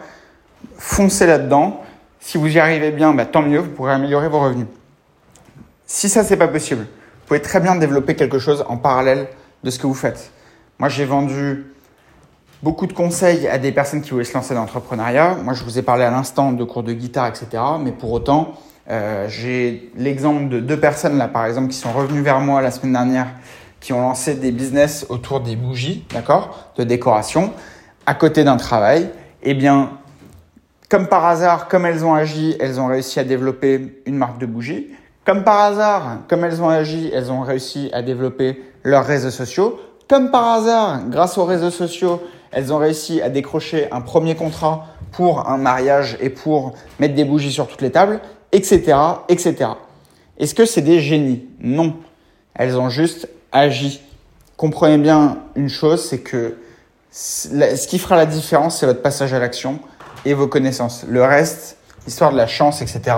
[0.77, 1.81] foncez là-dedans.
[2.19, 4.67] Si vous y arrivez bien, bah, tant mieux, vous pourrez améliorer vos revenus.
[5.85, 9.27] Si ça, c'est pas possible, vous pouvez très bien développer quelque chose en parallèle
[9.63, 10.31] de ce que vous faites.
[10.77, 11.65] Moi, j'ai vendu
[12.63, 15.37] beaucoup de conseils à des personnes qui voulaient se lancer dans l'entrepreneuriat.
[15.43, 17.47] Moi, je vous ai parlé à l'instant de cours de guitare, etc.
[17.79, 18.53] Mais pour autant,
[18.89, 22.71] euh, j'ai l'exemple de deux personnes là, par exemple, qui sont revenues vers moi la
[22.71, 23.27] semaine dernière,
[23.79, 27.53] qui ont lancé des business autour des bougies, d'accord, de décoration,
[28.05, 29.09] à côté d'un travail.
[29.43, 29.91] Eh bien,
[30.89, 34.45] comme par hasard, comme elles ont agi, elles ont réussi à développer une marque de
[34.45, 34.87] bougies.
[35.25, 39.79] Comme par hasard, comme elles ont agi, elles ont réussi à développer leurs réseaux sociaux.
[40.09, 42.21] Comme par hasard, grâce aux réseaux sociaux,
[42.57, 47.23] elles ont réussi à décrocher un premier contrat pour un mariage et pour mettre des
[47.23, 48.19] bougies sur toutes les tables
[48.51, 48.95] etc.,
[49.29, 49.69] etc.
[50.39, 51.45] Est-ce que c'est des génies?
[51.59, 51.97] Non.
[52.55, 54.01] Elles ont juste agi.
[54.55, 56.57] Comprenez bien une chose, c'est que
[57.11, 59.79] ce qui fera la différence, c'est votre passage à l'action
[60.25, 61.05] et vos connaissances.
[61.07, 63.15] Le reste, l'histoire de la chance, etc.,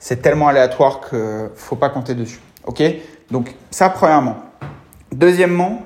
[0.00, 2.40] c'est tellement aléatoire que faut pas compter dessus.
[2.66, 2.82] Ok?
[3.30, 4.36] Donc ça, premièrement.
[5.12, 5.82] Deuxièmement,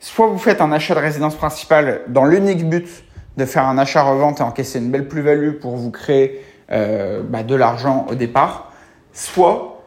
[0.00, 3.04] soit vous faites un achat de résidence principale dans l'unique but
[3.36, 7.54] de faire un achat-revente et encaisser une belle plus-value pour vous créer euh, bah, de
[7.54, 8.72] l'argent au départ,
[9.12, 9.82] soit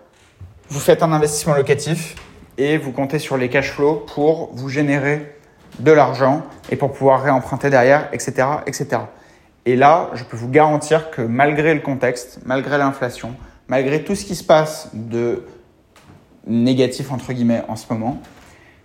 [0.69, 2.15] vous faites un investissement locatif
[2.57, 5.35] et vous comptez sur les cash flows pour vous générer
[5.79, 9.01] de l'argent et pour pouvoir réemprunter derrière, etc., etc.
[9.65, 13.35] Et là, je peux vous garantir que malgré le contexte, malgré l'inflation,
[13.67, 15.43] malgré tout ce qui se passe de
[16.45, 18.21] négatif entre guillemets en ce moment,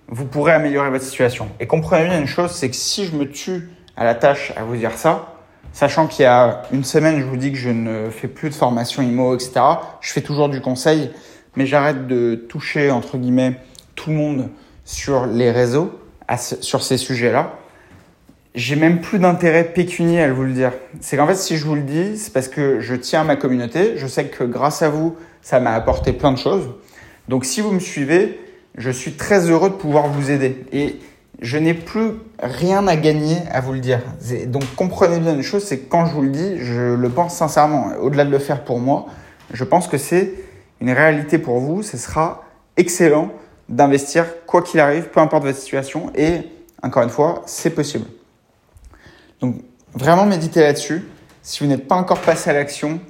[0.08, 1.48] vous pourrez améliorer votre situation.
[1.60, 4.64] Et comprenez bien une chose, c'est que si je me tue à la tâche à
[4.64, 5.34] vous dire ça,
[5.72, 8.54] Sachant qu'il y a une semaine, je vous dis que je ne fais plus de
[8.54, 9.60] formation IMO, etc.
[10.00, 11.10] Je fais toujours du conseil,
[11.56, 13.60] mais j'arrête de toucher, entre guillemets,
[13.94, 14.48] tout le monde
[14.84, 15.92] sur les réseaux,
[16.60, 17.54] sur ces sujets-là.
[18.54, 20.72] J'ai même plus d'intérêt pécunier à vous le dire.
[21.00, 23.36] C'est qu'en fait, si je vous le dis, c'est parce que je tiens à ma
[23.36, 23.92] communauté.
[23.98, 26.70] Je sais que grâce à vous, ça m'a apporté plein de choses.
[27.28, 28.40] Donc, si vous me suivez,
[28.76, 30.64] je suis très heureux de pouvoir vous aider.
[30.72, 31.00] Et
[31.40, 34.00] je n'ai plus rien à gagner à vous le dire.
[34.46, 37.36] Donc comprenez bien une chose, c'est que quand je vous le dis, je le pense
[37.36, 37.92] sincèrement.
[38.00, 39.06] Au-delà de le faire pour moi,
[39.52, 40.34] je pense que c'est
[40.80, 41.82] une réalité pour vous.
[41.82, 42.44] Ce sera
[42.76, 43.30] excellent
[43.68, 46.10] d'investir quoi qu'il arrive, peu importe votre situation.
[46.14, 46.40] Et
[46.82, 48.06] encore une fois, c'est possible.
[49.40, 49.56] Donc
[49.94, 51.04] vraiment méditez là-dessus.
[51.42, 53.00] Si vous n'êtes pas encore passé à l'action,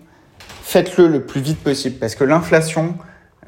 [0.62, 2.94] faites-le le plus vite possible parce que l'inflation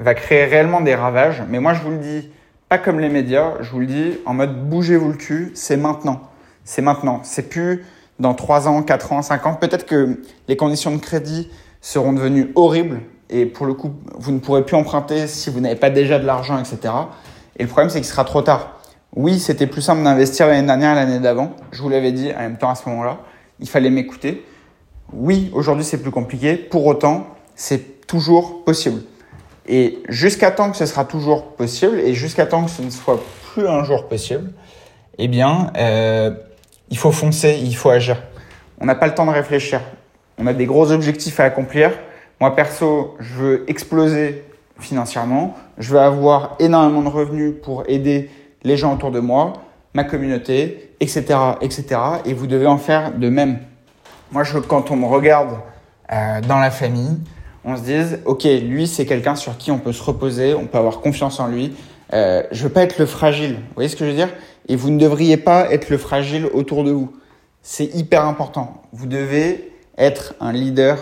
[0.00, 1.42] va créer réellement des ravages.
[1.48, 2.30] Mais moi, je vous le dis,
[2.68, 6.22] pas comme les médias, je vous le dis, en mode bougez-vous le cul, c'est maintenant.
[6.64, 7.20] C'est maintenant.
[7.22, 7.84] C'est plus
[8.18, 9.54] dans 3 ans, 4 ans, 5 ans.
[9.54, 14.38] Peut-être que les conditions de crédit seront devenues horribles et pour le coup, vous ne
[14.38, 16.92] pourrez plus emprunter si vous n'avez pas déjà de l'argent, etc.
[17.56, 18.80] Et le problème, c'est qu'il sera trop tard.
[19.16, 21.52] Oui, c'était plus simple d'investir l'année dernière, l'année d'avant.
[21.72, 23.18] Je vous l'avais dit en même temps à ce moment-là.
[23.58, 24.44] Il fallait m'écouter.
[25.12, 26.54] Oui, aujourd'hui, c'est plus compliqué.
[26.56, 29.02] Pour autant, c'est toujours possible.
[29.72, 33.22] Et jusqu'à temps que ce sera toujours possible et jusqu'à temps que ce ne soit
[33.52, 34.50] plus un jour possible,
[35.16, 36.32] eh bien, euh,
[36.90, 38.20] il faut foncer, il faut agir.
[38.80, 39.80] On n'a pas le temps de réfléchir.
[40.38, 41.92] On a des gros objectifs à accomplir.
[42.40, 44.42] Moi, perso, je veux exploser
[44.80, 45.54] financièrement.
[45.78, 48.28] Je veux avoir énormément de revenus pour aider
[48.64, 49.52] les gens autour de moi,
[49.94, 51.22] ma communauté, etc.,
[51.60, 51.84] etc.
[52.24, 53.60] Et vous devez en faire de même.
[54.32, 55.58] Moi, quand on me regarde
[56.12, 57.18] euh, dans la famille,
[57.64, 60.78] on se dise, ok, lui c'est quelqu'un sur qui on peut se reposer, on peut
[60.78, 61.74] avoir confiance en lui.
[62.12, 64.30] Euh, je veux pas être le fragile, vous voyez ce que je veux dire?
[64.68, 67.12] Et vous ne devriez pas être le fragile autour de vous.
[67.62, 68.82] C'est hyper important.
[68.92, 70.96] Vous devez être un leader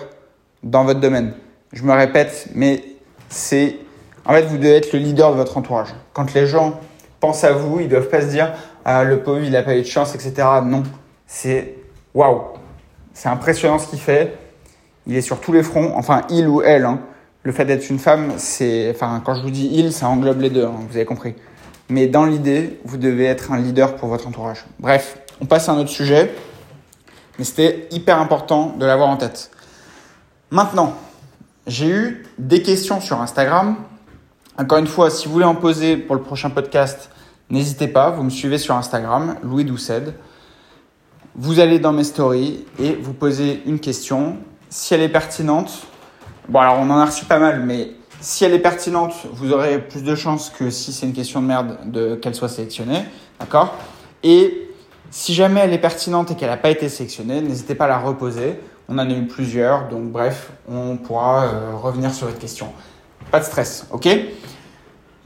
[0.63, 1.35] dans votre domaine.
[1.73, 2.83] Je me répète, mais
[3.29, 3.77] c'est
[4.25, 5.89] en fait vous devez être le leader de votre entourage.
[6.13, 6.81] Quand les gens
[7.21, 8.53] pensent à vous, ils doivent pas se dire
[8.85, 10.47] ah le pauvre il a pas eu de chance, etc.
[10.65, 10.83] Non,
[11.27, 11.75] c'est
[12.15, 12.43] waouh,
[13.13, 14.37] c'est impressionnant ce qu'il fait
[15.09, 16.85] il est sur tous les fronts, enfin il ou elle.
[16.85, 17.01] Hein.
[17.43, 20.51] Le fait d'être une femme, c'est, enfin quand je vous dis il, ça englobe les
[20.51, 21.35] deux, hein, vous avez compris.
[21.89, 24.67] Mais dans l'idée, vous devez être un leader pour votre entourage.
[24.79, 26.35] Bref, on passe à un autre sujet,
[27.39, 29.51] mais c'était hyper important de l'avoir en tête.
[30.51, 30.95] Maintenant,
[31.67, 33.77] j'ai eu des questions sur Instagram.
[34.59, 37.11] Encore une fois, si vous voulez en poser pour le prochain podcast,
[37.49, 40.03] n'hésitez pas, vous me suivez sur Instagram, Louis Doucet.
[41.35, 44.39] Vous allez dans mes stories et vous posez une question
[44.71, 45.87] si elle est pertinente,
[46.49, 49.79] bon alors on en a reçu pas mal, mais si elle est pertinente, vous aurez
[49.79, 53.05] plus de chances que si c'est une question de merde, de qu'elle soit sélectionnée,
[53.39, 53.75] d'accord?
[54.23, 54.69] Et
[55.11, 57.99] si jamais elle est pertinente et qu'elle n'a pas été sélectionnée, n'hésitez pas à la
[57.99, 58.59] reposer.
[58.89, 62.73] On en a eu plusieurs, donc bref, on pourra euh, revenir sur votre question.
[63.31, 64.09] Pas de stress, ok?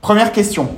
[0.00, 0.68] Première question.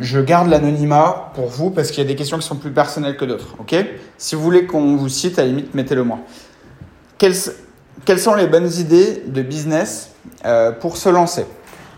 [0.00, 3.16] Je garde l'anonymat pour vous parce qu'il y a des questions qui sont plus personnelles
[3.16, 3.74] que d'autres, ok?
[4.18, 6.20] Si vous voulez qu'on vous cite, à la limite, mettez-le moi
[7.18, 7.34] quelles,
[8.18, 10.12] sont les bonnes idées de business
[10.44, 11.46] euh, pour se lancer?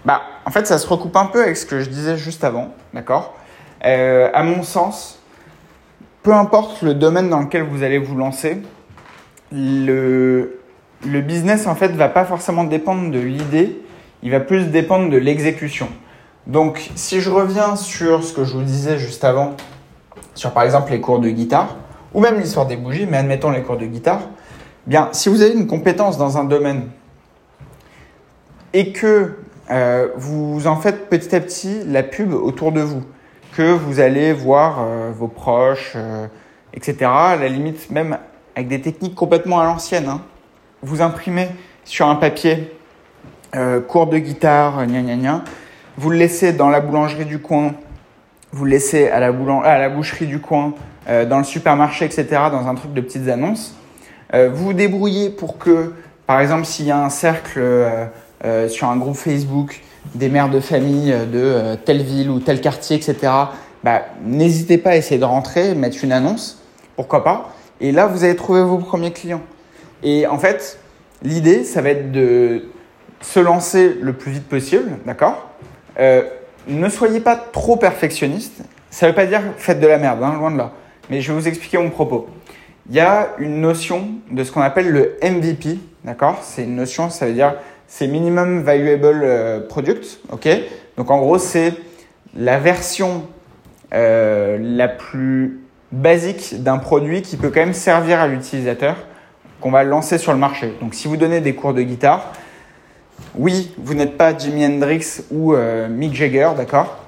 [0.05, 2.75] Bah, En fait, ça se recoupe un peu avec ce que je disais juste avant,
[2.95, 3.35] d'accord?
[3.85, 5.19] Euh, À mon sens,
[6.23, 8.63] peu importe le domaine dans lequel vous allez vous lancer,
[9.53, 10.61] le,
[11.07, 13.81] le business, en fait, va pas forcément dépendre de l'idée,
[14.23, 15.89] il va plus dépendre de l'exécution.
[16.47, 19.57] Donc, si je reviens sur ce que je vous disais juste avant,
[20.35, 21.77] sur par exemple les cours de guitare,
[22.15, 24.21] ou même l'histoire des bougies, mais admettons les cours de guitare,
[24.87, 26.89] Bien, si vous avez une compétence dans un domaine
[28.73, 29.35] et que
[29.69, 33.03] euh, vous en faites petit à petit la pub autour de vous,
[33.57, 36.29] que vous allez voir euh, vos proches, euh,
[36.73, 38.19] etc., à la limite même
[38.55, 40.21] avec des techniques complètement à l'ancienne, hein.
[40.83, 41.49] vous imprimez
[41.85, 42.73] sur un papier
[43.89, 45.45] cours de guitare, gna gna gna,
[45.97, 47.73] vous le laissez dans la boulangerie du coin,
[48.53, 49.33] vous le laissez à la,
[49.65, 50.75] à la boucherie du coin,
[51.07, 53.75] dans le supermarché, etc., dans un truc de petites annonces
[54.33, 55.93] vous vous débrouillez pour que,
[56.27, 58.07] par exemple, s'il y a un cercle euh,
[58.45, 59.81] euh, sur un groupe Facebook
[60.15, 63.33] des mères de famille de telle ville ou tel quartier, etc.,
[63.83, 66.63] bah, n'hésitez pas à essayer de rentrer, mettre une annonce,
[66.97, 67.55] pourquoi pas.
[67.81, 69.43] Et là, vous allez trouver vos premiers clients.
[70.03, 70.79] Et en fait,
[71.23, 72.65] l'idée, ça va être de
[73.21, 75.51] se lancer le plus vite possible, d'accord?
[76.69, 78.63] Ne soyez pas trop perfectionniste.
[78.91, 80.73] Ça ne veut pas dire faites de la merde, hein, loin de là.
[81.11, 82.29] Mais je vais vous expliquer mon propos
[82.89, 86.39] il y a une notion de ce qu'on appelle le MVP, d'accord?
[86.43, 87.55] C'est une notion, ça veut dire
[87.89, 90.49] c'est Minimum Valuable euh, Product, ok?
[90.97, 91.75] Donc en gros, c'est
[92.37, 93.27] la version
[93.95, 95.61] euh, la plus
[95.93, 98.97] basique d'un produit qui peut quand même servir à l'utilisateur
[99.61, 100.75] qu'on va lancer sur le marché.
[100.81, 102.33] Donc si vous donnez des cours de guitare,
[103.35, 106.99] oui, vous n'êtes pas Jimi Hendrix ou euh, Mick Jagger, d'accord?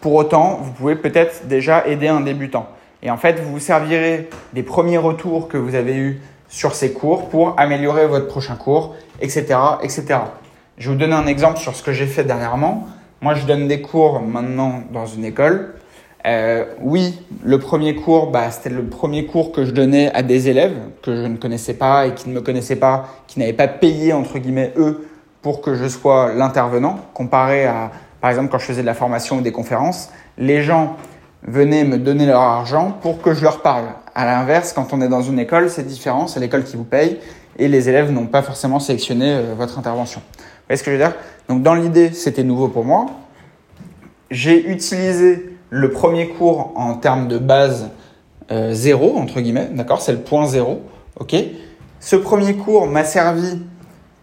[0.00, 2.68] Pour autant, vous pouvez peut-être déjà aider un débutant.
[3.02, 6.92] Et en fait, vous vous servirez des premiers retours que vous avez eus sur ces
[6.92, 10.04] cours pour améliorer votre prochain cours, etc., etc.
[10.78, 12.86] Je vais vous donner un exemple sur ce que j'ai fait dernièrement.
[13.20, 15.74] moi je donne des cours maintenant dans une école.
[16.26, 20.48] Euh, oui, le premier cours, bah, c'était le premier cours que je donnais à des
[20.48, 23.68] élèves que je ne connaissais pas et qui ne me connaissaient pas, qui n'avaient pas
[23.68, 25.08] payé, entre guillemets, eux,
[25.42, 29.38] pour que je sois l'intervenant, comparé à, par exemple, quand je faisais de la formation
[29.38, 30.96] ou des conférences, les gens
[31.46, 33.86] venaient me donner leur argent pour que je leur parle.
[34.14, 37.18] À l'inverse, quand on est dans une école, c'est différent, c'est l'école qui vous paye
[37.58, 40.20] et les élèves n'ont pas forcément sélectionné euh, votre intervention.
[40.20, 41.14] Vous voyez ce que je veux dire?
[41.48, 43.06] Donc dans l'idée, c'était nouveau pour moi.
[44.30, 47.88] J'ai utilisé le premier cours en termes de base
[48.50, 50.00] euh, zéro, entre guillemets, d'accord?
[50.00, 50.82] C'est le point zéro,
[51.18, 51.34] ok?
[52.00, 53.60] Ce premier cours m'a servi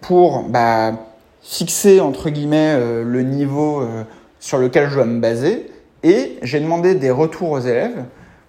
[0.01, 0.93] pour bah,
[1.41, 4.03] fixer, entre guillemets, euh, le niveau euh,
[4.39, 5.71] sur lequel je dois me baser
[6.05, 8.05] et j'ai demandé des retours aux élèves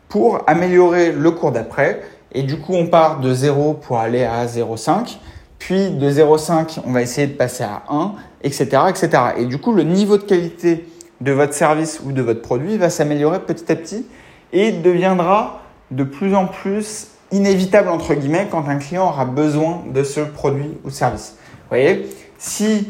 [0.09, 2.03] pour améliorer le cours d'après.
[2.33, 5.16] Et du coup, on part de 0 pour aller à 0,5.
[5.59, 9.09] Puis de 0,5, on va essayer de passer à 1, etc., etc.
[9.38, 10.87] Et du coup, le niveau de qualité
[11.23, 14.05] de votre service ou de votre produit va s'améliorer petit à petit
[14.53, 20.03] et deviendra de plus en plus inévitable entre guillemets quand un client aura besoin de
[20.03, 21.37] ce produit ou service.
[21.53, 22.87] Vous voyez, si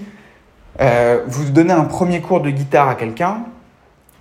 [0.80, 3.44] euh, vous donnez un premier cours de guitare à quelqu'un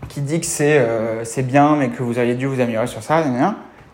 [0.10, 3.24] qui dit que c'est euh, bien mais que vous auriez dû vous améliorer sur ça,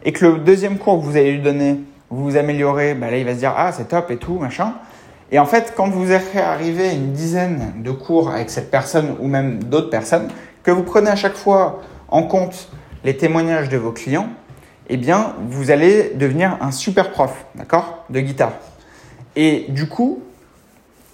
[0.03, 3.17] et que le deuxième cours que vous allez lui donner, vous vous améliorez, bah là
[3.17, 4.73] il va se dire ah c'est top et tout machin.
[5.31, 9.27] Et en fait, quand vous arrivé à une dizaine de cours avec cette personne ou
[9.27, 10.27] même d'autres personnes,
[10.63, 12.69] que vous prenez à chaque fois en compte
[13.05, 14.27] les témoignages de vos clients,
[14.89, 18.51] eh bien, vous allez devenir un super prof, d'accord, de guitare.
[19.37, 20.21] Et du coup,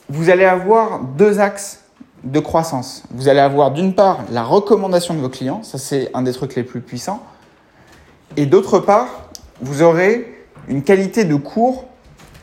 [0.10, 1.84] vous allez avoir deux axes
[2.32, 3.04] de croissance.
[3.12, 6.56] Vous allez avoir d'une part la recommandation de vos clients, ça c'est un des trucs
[6.56, 7.24] les plus puissants,
[8.36, 9.30] et d'autre part,
[9.62, 11.86] vous aurez une qualité de cours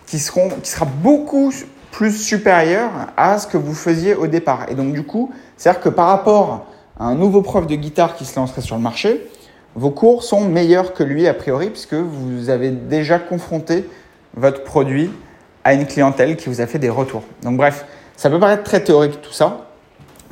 [0.07, 1.53] qui, seront, qui sera beaucoup
[1.91, 4.67] plus supérieur à ce que vous faisiez au départ.
[4.69, 6.67] Et donc du coup, c'est-à-dire que par rapport
[6.99, 9.29] à un nouveau prof de guitare qui se lancerait sur le marché,
[9.77, 13.89] vos cours sont meilleurs que lui a priori puisque vous avez déjà confronté
[14.37, 15.11] votre produit
[15.63, 17.23] à une clientèle qui vous a fait des retours.
[17.43, 17.85] Donc bref,
[18.17, 19.64] ça peut paraître très théorique tout ça,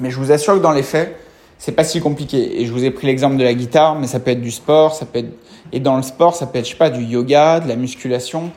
[0.02, 1.16] mais je vous assure que dans les faits,
[1.58, 2.60] c'est pas si compliqué.
[2.60, 4.94] Et je vous ai pris l'exemple de la guitare, mais ça peut être du sport,
[4.94, 5.32] ça peut être
[5.72, 8.50] et dans le sport, ça peut être je sais pas du yoga, de la musculation,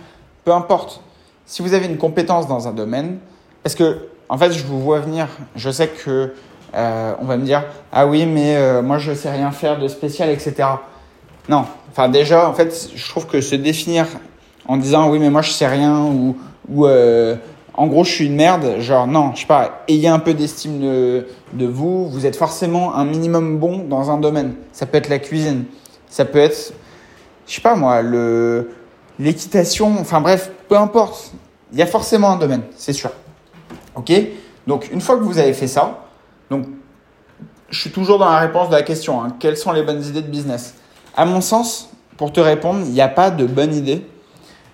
[0.43, 1.01] peu importe
[1.45, 3.19] si vous avez une compétence dans un domaine,
[3.63, 6.33] parce que en fait, je vous vois venir, je sais que
[6.73, 9.87] euh, on va me dire ah oui, mais euh, moi je sais rien faire de
[9.87, 10.67] spécial, etc.
[11.47, 14.07] Non, enfin déjà, en fait, je trouve que se définir
[14.67, 16.35] en disant oui, mais moi je sais rien ou
[16.67, 17.35] ou euh,
[17.77, 20.79] en gros je suis une merde, genre non, je sais pas, ayez un peu d'estime
[20.79, 24.55] de, vous, vous êtes forcément un minimum bon dans un domaine.
[24.71, 25.65] Ça peut être la cuisine,
[26.09, 26.73] ça peut être,
[27.47, 28.71] je sais pas moi, le
[29.19, 31.31] l'équitation, enfin bref, peu importe.
[31.71, 33.11] Il y a forcément un domaine, c'est sûr.
[33.95, 34.11] Ok?
[34.67, 36.05] Donc, une fois que vous avez fait ça,
[36.49, 36.65] donc,
[37.69, 39.21] je suis toujours dans la réponse de la question.
[39.21, 40.75] Hein, quelles sont les bonnes idées de business?
[41.15, 44.05] À mon sens, pour te répondre, il n'y a pas de bonne idée.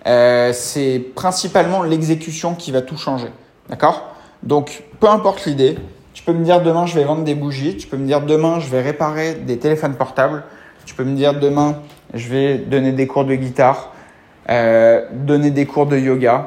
[0.06, 3.28] Euh, c'est principalement l'exécution qui va tout changer.
[3.68, 4.14] D'accord?
[4.42, 5.78] Donc, peu importe l'idée,
[6.12, 8.58] tu peux me dire demain je vais vendre des bougies, tu peux me dire demain
[8.58, 10.42] je vais réparer des téléphones portables,
[10.84, 11.76] tu peux me dire demain
[12.14, 13.92] je vais donner des cours de guitare,
[14.50, 16.46] euh, donner des cours de yoga,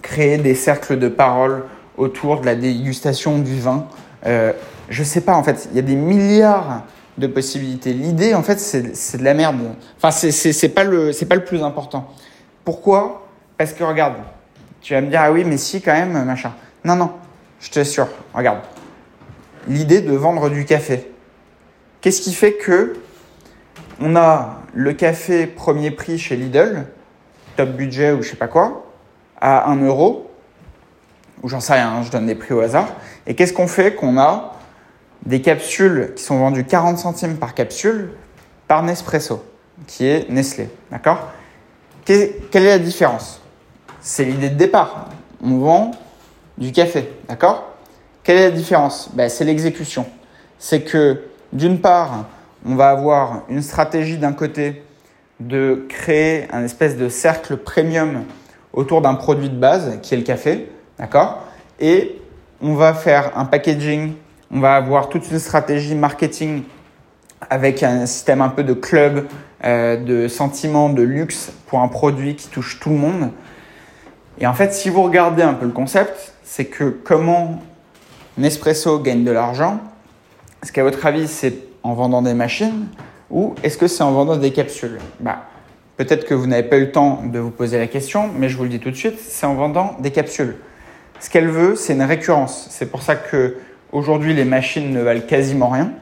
[0.00, 1.64] créer des cercles de parole
[1.96, 3.86] autour de la dégustation du vin.
[4.26, 4.52] Euh,
[4.88, 6.82] je sais pas, en fait, il y a des milliards
[7.18, 7.92] de possibilités.
[7.92, 9.58] L'idée, en fait, c'est de la merde.
[9.96, 12.08] Enfin, c'est pas, le, pas le plus important.
[12.64, 13.28] Pourquoi?
[13.56, 14.14] Parce que regarde,
[14.80, 16.52] tu vas me dire, ah oui, mais si, quand même, machin.
[16.84, 17.12] Non, non,
[17.60, 18.60] je t'assure, regarde.
[19.68, 21.10] L'idée de vendre du café.
[22.00, 22.94] Qu'est-ce qui fait que
[24.00, 26.86] on a le café premier prix chez Lidl
[27.56, 28.86] top budget ou je sais pas quoi,
[29.40, 30.30] à 1 euro,
[31.42, 32.88] ou j'en sais rien, je donne des prix au hasard.
[33.26, 33.94] Et qu'est-ce qu'on fait?
[33.94, 34.54] Qu'on a
[35.26, 38.10] des capsules qui sont vendues 40 centimes par capsule
[38.68, 39.44] par Nespresso,
[39.86, 40.68] qui est Nestlé.
[40.90, 41.28] D'accord?
[42.04, 43.40] Quelle est la différence?
[44.00, 45.08] C'est l'idée de départ.
[45.42, 45.92] On vend
[46.58, 47.08] du café.
[47.28, 47.76] D'accord?
[48.22, 49.10] Quelle est la différence?
[49.14, 50.06] Ben, C'est l'exécution.
[50.58, 51.22] C'est que
[51.52, 52.26] d'une part,
[52.66, 54.82] on va avoir une stratégie d'un côté
[55.40, 58.24] de créer un espèce de cercle premium
[58.72, 61.44] autour d'un produit de base qui est le café, d'accord?
[61.80, 62.20] Et
[62.60, 64.14] on va faire un packaging,
[64.50, 66.62] on va avoir toute une stratégie marketing
[67.50, 69.26] avec un système un peu de club,
[69.64, 73.30] euh, de sentiment de luxe pour un produit qui touche tout le monde.
[74.38, 77.62] Et en fait, si vous regardez un peu le concept, c'est que comment
[78.38, 79.80] Nespresso gagne de l'argent,
[80.62, 82.86] est-ce qu'à votre avis, c'est en vendant des machines
[83.30, 84.98] ou est-ce que c'est en vendant des capsules?
[85.20, 85.46] Bah,
[85.96, 88.56] Peut-être que vous n'avez pas eu le temps de vous poser la question, mais je
[88.56, 90.56] vous le dis tout de suite, c'est en vendant des capsules.
[91.20, 92.66] Ce qu'elle veut, c'est une récurrence.
[92.70, 93.56] C'est pour ça que
[93.92, 95.92] aujourd'hui les machines ne valent quasiment rien.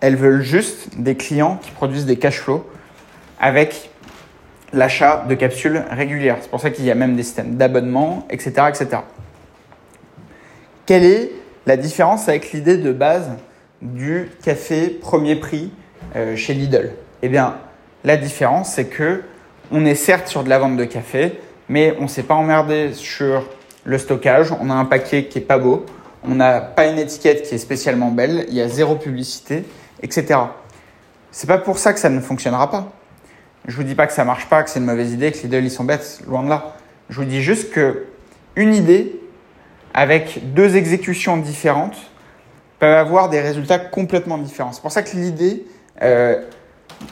[0.00, 2.64] Elles veulent juste des clients qui produisent des cash flows
[3.40, 3.90] avec
[4.72, 6.38] l'achat de capsules régulières.
[6.40, 9.02] C'est pour ça qu'il y a même des systèmes d'abonnement, etc., etc.
[10.86, 11.32] Quelle est
[11.66, 13.30] la différence avec l'idée de base
[13.82, 15.70] du café premier prix
[16.16, 16.92] euh, chez Lidl?
[17.22, 17.56] Eh bien,
[18.04, 19.22] la différence, c'est que
[19.70, 21.38] on est certes sur de la vente de café,
[21.68, 23.46] mais on ne s'est pas emmerdé sur
[23.84, 24.52] le stockage.
[24.60, 25.84] On a un paquet qui est pas beau,
[26.24, 29.64] on n'a pas une étiquette qui est spécialement belle, il y a zéro publicité,
[30.02, 30.40] etc.
[31.30, 32.92] C'est pas pour ça que ça ne fonctionnera pas.
[33.66, 35.64] Je vous dis pas que ça marche pas, que c'est une mauvaise idée, que Lidl
[35.64, 36.76] ils sont bêtes, loin de là.
[37.10, 38.06] Je vous dis juste que
[38.56, 39.20] une idée
[39.94, 41.96] avec deux exécutions différentes
[42.78, 44.72] peuvent avoir des résultats complètement différents.
[44.72, 45.66] C'est pour ça que l'idée,
[46.02, 46.42] euh,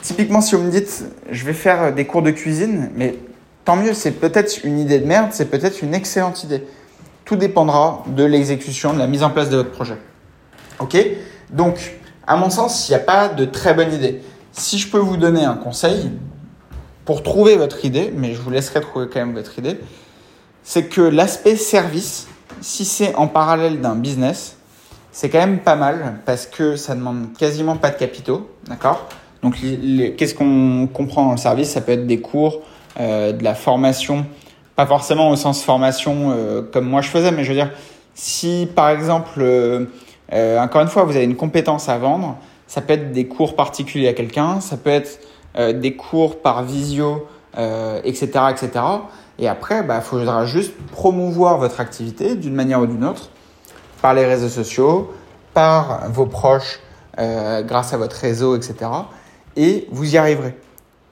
[0.01, 3.15] typiquement si vous me dites je vais faire des cours de cuisine, mais
[3.65, 6.63] tant mieux, c'est peut-être une idée de merde, c'est peut-être une excellente idée.
[7.25, 9.97] Tout dépendra de l'exécution, de la mise en place de votre projet.
[10.79, 10.97] Ok?
[11.49, 11.97] Donc,
[12.27, 14.21] à mon sens, il n'y a pas de très bonne idée.
[14.51, 16.11] Si je peux vous donner un conseil,
[17.07, 19.79] pour trouver votre idée, mais je vous laisserai trouver quand même votre idée,
[20.61, 22.27] c'est que l'aspect service,
[22.59, 24.57] si c'est en parallèle d'un business,
[25.13, 29.07] c'est quand même pas mal parce que ça demande quasiment pas de capitaux, d'accord?
[29.41, 29.55] Donc,
[30.17, 31.69] qu'est-ce qu'on comprend dans le service?
[31.69, 32.59] Ça peut être des cours,
[32.99, 34.25] euh, de la formation,
[34.75, 37.71] pas forcément au sens formation euh, comme moi je faisais, mais je veux dire,
[38.15, 39.85] si par exemple, euh,
[40.31, 44.09] encore une fois, vous avez une compétence à vendre, ça peut être des cours particuliers
[44.09, 45.19] à quelqu'un, ça peut être
[45.57, 48.69] euh, des cours par visio, etc., euh, etc.
[49.39, 53.29] Et après, il bah, faudra juste promouvoir votre activité d'une manière ou d'une autre
[54.01, 55.11] par les réseaux sociaux,
[55.53, 56.79] par vos proches,
[57.19, 58.91] euh, grâce à votre réseau, etc.
[59.55, 60.55] Et vous y arriverez.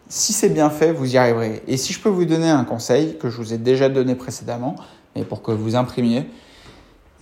[0.08, 1.64] Si c'est bien fait, vous y arriverez.
[1.68, 4.76] Et si je peux vous donner un conseil que je vous ai déjà donné précédemment,
[5.16, 6.28] mais pour que vous imprimiez,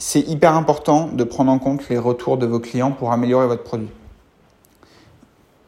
[0.06, 3.64] c'est hyper important de prendre en compte les retours de vos clients pour améliorer votre
[3.64, 3.90] produit.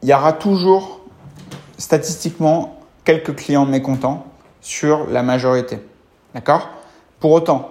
[0.02, 1.00] Il y aura toujours
[1.78, 4.26] statistiquement quelques clients mécontents
[4.60, 5.78] sur la majorité.
[6.34, 6.68] D'accord?
[7.18, 7.70] Pour autant,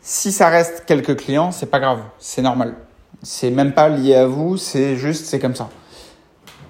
[0.00, 2.76] si ça reste quelques clients, c'est pas grave, c'est normal.
[3.22, 5.68] C'est même pas lié à vous, c'est juste, c'est comme ça.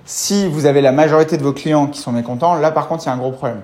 [0.06, 3.06] Si vous avez la majorité de vos clients qui sont mécontents, là par contre, il
[3.06, 3.62] y a un gros problème.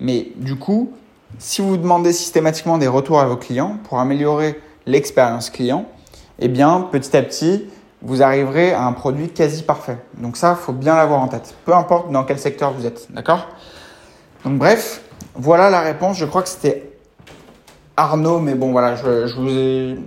[0.00, 0.94] Mais du coup,
[1.38, 5.86] si vous demandez systématiquement des retours à vos clients pour améliorer l'expérience client,
[6.38, 7.66] eh bien, petit à petit,
[8.02, 9.98] vous arriverez à un produit quasi parfait.
[10.18, 11.54] Donc ça, faut bien l'avoir en tête.
[11.64, 13.10] Peu importe dans quel secteur vous êtes.
[13.10, 13.48] D'accord?
[14.44, 15.02] Donc bref,
[15.34, 16.18] voilà la réponse.
[16.18, 16.92] Je crois que c'était
[17.96, 19.98] Arnaud, mais bon voilà, je, je vous ai...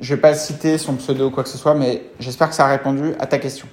[0.00, 2.68] Vais pas citer son pseudo ou quoi que ce soit, mais j'espère que ça a
[2.68, 3.68] répondu à ta question.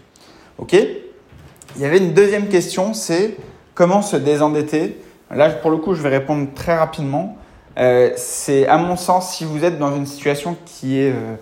[0.60, 0.74] Ok?
[0.74, 3.36] Il y avait une deuxième question, c'est
[3.74, 5.02] comment se désendetter?
[5.32, 7.36] Là, pour le coup, je vais répondre très rapidement.
[7.80, 11.12] Euh, c'est à mon sens, si vous êtes dans une situation qui est...
[11.12, 11.36] Euh,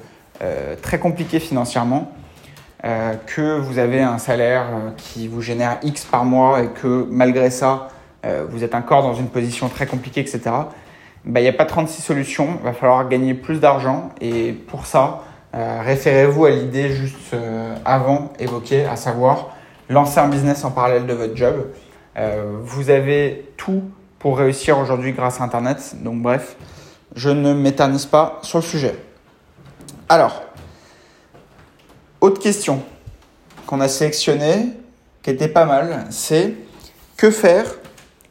[0.44, 2.12] euh, très compliqué financièrement,
[3.26, 4.68] que vous avez un salaire
[4.98, 7.88] qui vous génère X par mois et que malgré ça,
[8.50, 10.42] vous êtes encore dans une position très compliquée, etc.,
[11.26, 14.86] bah, il n'y a pas 36 solutions, il va falloir gagner plus d'argent et pour
[14.86, 15.24] ça,
[15.54, 17.36] référez-vous à l'idée juste
[17.84, 19.58] avant évoquée, à savoir
[19.90, 21.56] lancer un business en parallèle de votre job.
[22.62, 23.82] vous avez tout
[24.20, 26.56] pour réussir aujourd'hui grâce à Internet, donc bref,
[27.16, 28.96] je ne m'éternise pas sur le sujet.
[30.10, 30.44] Alors,
[32.22, 32.82] autre question
[33.66, 34.70] qu'on a sélectionnée,
[35.22, 36.56] qui était pas mal, c'est
[37.16, 37.66] que faire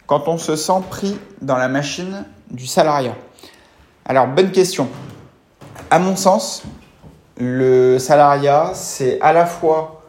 [0.06, 3.14] quand on se sent pris dans la machine du salariat?
[4.04, 4.88] Alors, bonne question.
[5.90, 6.62] À mon sens,
[7.38, 10.02] le salariat, c'est à la fois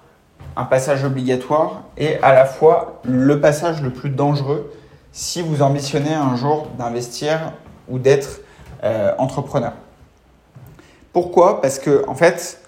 [0.56, 4.72] un passage obligatoire et à la fois le passage le plus dangereux
[5.18, 7.54] si vous ambitionnez un jour d'investir
[7.90, 8.42] ou d'être
[8.84, 9.74] euh, entrepreneur.
[11.12, 11.60] Pourquoi?
[11.60, 12.62] Parce que en fait,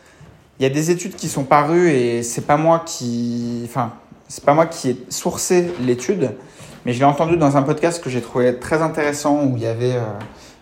[0.58, 3.94] il y a des études qui sont parues et c'est pas moi qui, enfin,
[4.28, 6.32] c'est pas moi qui ai sourcé l'étude,
[6.86, 9.68] mais je l'ai entendu dans un podcast que j'ai trouvé très intéressant où il y
[9.68, 10.02] avait euh,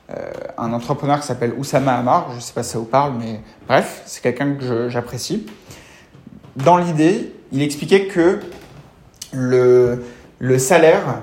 [0.09, 2.33] euh, un entrepreneur qui s'appelle Oussama Amar.
[2.35, 5.45] Je sais pas si ça vous parle, mais bref, c'est quelqu'un que j'apprécie.
[6.57, 8.41] Dans l'idée, il expliquait que
[9.31, 10.03] le,
[10.39, 11.21] le salaire,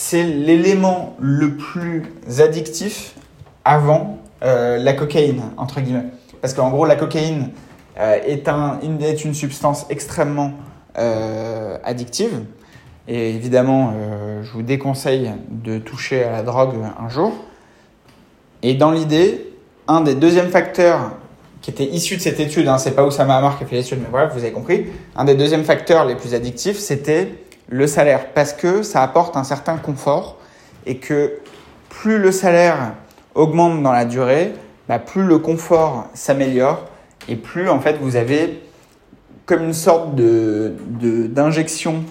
[0.00, 2.04] c'est l'élément le plus
[2.38, 3.16] addictif
[3.64, 6.04] avant euh, la cocaïne, entre guillemets.
[6.40, 7.50] Parce qu'en gros, la cocaïne
[7.98, 10.52] euh, est, un, une, est, une, substance extrêmement
[10.98, 12.44] euh, addictive.
[13.08, 13.92] Et évidemment,
[14.42, 17.32] je vous déconseille de toucher à la drogue un jour.
[18.62, 19.50] Et dans l'idée,
[19.88, 21.16] un des deuxièmes facteurs
[21.60, 23.98] qui était issu de cette étude, hein, c'est pas Oussama Hamar qui a fait l'étude,
[24.00, 24.86] mais bref, vous avez compris,
[25.16, 27.32] un des deuxièmes facteurs les plus addictifs, c'était
[27.68, 28.32] le salaire.
[28.32, 30.38] Parce que ça apporte un certain confort
[30.86, 31.34] et que
[31.88, 32.94] plus le salaire
[33.34, 34.52] augmente dans la durée,
[34.88, 36.86] bah, plus le confort s'améliore
[37.28, 38.62] et plus en fait vous avez
[39.46, 40.74] comme une sorte de,
[41.28, 42.04] d'injection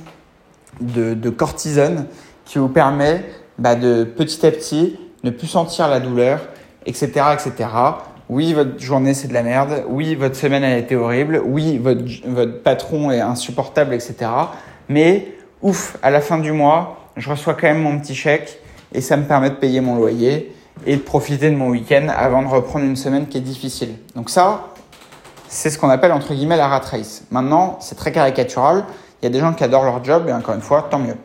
[0.82, 2.06] de, de, cortisone
[2.46, 3.24] qui vous permet
[3.60, 6.40] bah, de petit à petit ne plus sentir la douleur,
[6.86, 7.70] etc., etc.
[8.30, 9.84] Oui, votre journée c'est de la merde.
[9.88, 11.42] Oui, votre semaine a été horrible.
[11.46, 14.16] Oui, votre, patron est insupportable, etc.
[15.62, 18.60] ouf, à la fin du mois, je reçois quand même mon petit chèque
[18.94, 20.56] et ça me permet de payer mon loyer
[20.86, 23.96] et de profiter de mon week-end avant de reprendre une semaine qui est difficile.
[24.16, 24.68] Donc ça,
[25.48, 27.24] c'est ce qu'on appelle entre guillemets la rat race.
[27.32, 28.86] Maintenant, c'est très caricatural.
[29.22, 31.16] Il y a des gens qui adorent leur job et encore une fois, tant mieux.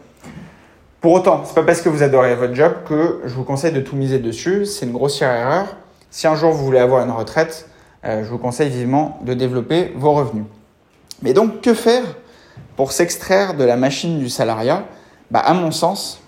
[1.01, 3.81] Pour autant, c'est pas parce que vous adorez votre job que je vous conseille de
[3.81, 4.65] tout miser dessus.
[4.67, 5.67] C'est une grossière erreur.
[6.11, 7.69] Si un jour vous voulez avoir une retraite,
[8.05, 10.45] euh, je vous conseille vivement de développer vos revenus.
[11.23, 12.05] Mais donc, que faire
[12.77, 14.85] pour s'extraire de la machine du salariat
[15.31, 16.23] bah, À mon sens,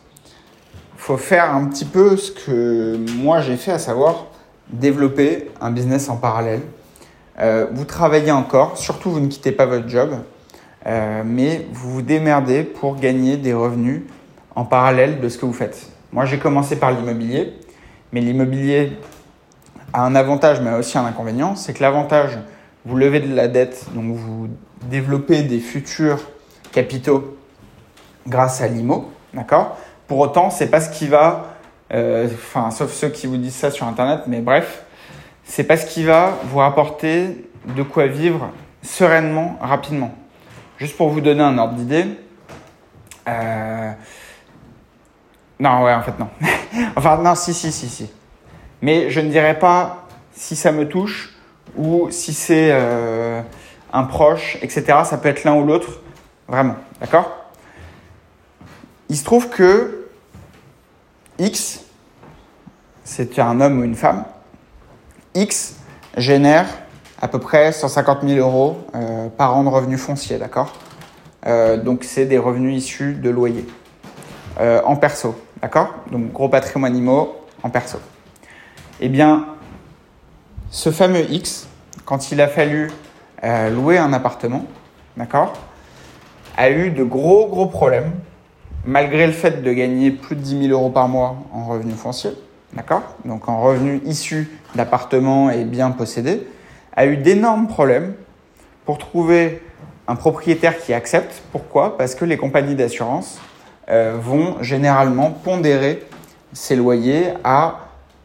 [0.96, 4.26] faut faire un petit peu ce que moi j'ai fait, à savoir
[4.70, 6.62] développer un business en parallèle.
[7.38, 10.14] Euh, vous travaillez encore, surtout vous ne quittez pas votre job,
[10.86, 14.02] euh, mais vous vous démerdez pour gagner des revenus
[14.54, 15.88] en parallèle de ce que vous faites.
[16.12, 17.52] Moi j'ai commencé par l'immobilier,
[18.12, 18.92] mais l'immobilier
[19.92, 22.38] a un avantage mais aussi un inconvénient, c'est que l'avantage,
[22.86, 24.48] vous levez de la dette, donc vous
[24.88, 26.20] développez des futurs
[26.74, 27.38] capitaux
[28.26, 29.78] grâce à l'IMO, d'accord?
[30.06, 31.54] Pour autant, c'est pas ce qui va,
[31.92, 34.84] euh, enfin, sauf ceux qui vous disent ça sur Internet, mais bref,
[35.44, 38.50] c'est pas ce qui va vous rapporter de quoi vivre
[38.82, 40.14] sereinement, rapidement.
[40.78, 42.06] Juste pour vous donner un ordre d'idée.
[43.28, 43.92] Euh...
[45.60, 46.28] Non, ouais, en fait, non.
[46.96, 48.10] enfin, non, si, si, si, si.
[48.82, 51.34] Mais je ne dirais pas si ça me touche
[51.76, 53.40] ou si c'est euh,
[53.92, 54.98] un proche, etc.
[55.04, 56.00] Ça peut être l'un ou l'autre.
[56.48, 56.76] Vraiment.
[57.00, 57.30] D'accord?
[59.08, 60.08] Il se trouve que
[61.38, 61.80] X,
[63.02, 64.24] c'est un homme ou une femme,
[65.34, 65.76] X
[66.16, 66.66] génère
[67.20, 70.72] à peu près 150 000 euros euh, par an de revenus fonciers, d'accord?
[71.46, 73.66] Euh, Donc c'est des revenus issus de loyers
[74.60, 75.94] euh, en perso, d'accord?
[76.10, 77.98] Donc gros patrimoine IMO en perso.
[79.00, 79.46] Eh bien,
[80.70, 81.66] ce fameux X,
[82.04, 82.90] quand il a fallu
[83.42, 84.64] louer un appartement,
[85.16, 85.52] d'accord,
[86.56, 88.12] a eu de gros gros problèmes
[88.84, 92.34] malgré le fait de gagner plus de 10 000 euros par mois en revenus fonciers,
[92.74, 93.02] d'accord?
[93.24, 96.46] Donc en revenus issus d'appartements et biens possédés,
[96.94, 98.14] a eu d'énormes problèmes
[98.84, 99.62] pour trouver
[100.06, 101.42] un propriétaire qui accepte.
[101.50, 101.96] Pourquoi?
[101.96, 103.38] Parce que les compagnies d'assurance
[103.88, 106.06] euh, vont généralement pondérer
[106.52, 107.78] ces loyers à,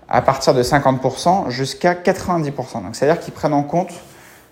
[0.09, 2.51] à partir de 50% jusqu'à 90%.
[2.84, 3.93] Donc c'est-à-dire qu'ils prennent en compte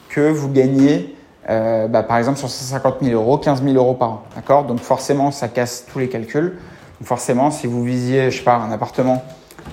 [0.09, 1.16] que vous gagnez
[1.49, 4.23] euh, bah, par exemple sur 150 000 euros, 15 000 euros par an.
[4.35, 4.65] D'accord?
[4.65, 6.57] Donc forcément, ça casse tous les calculs.
[6.99, 9.23] Donc forcément, si vous visiez, je sais pas, un appartement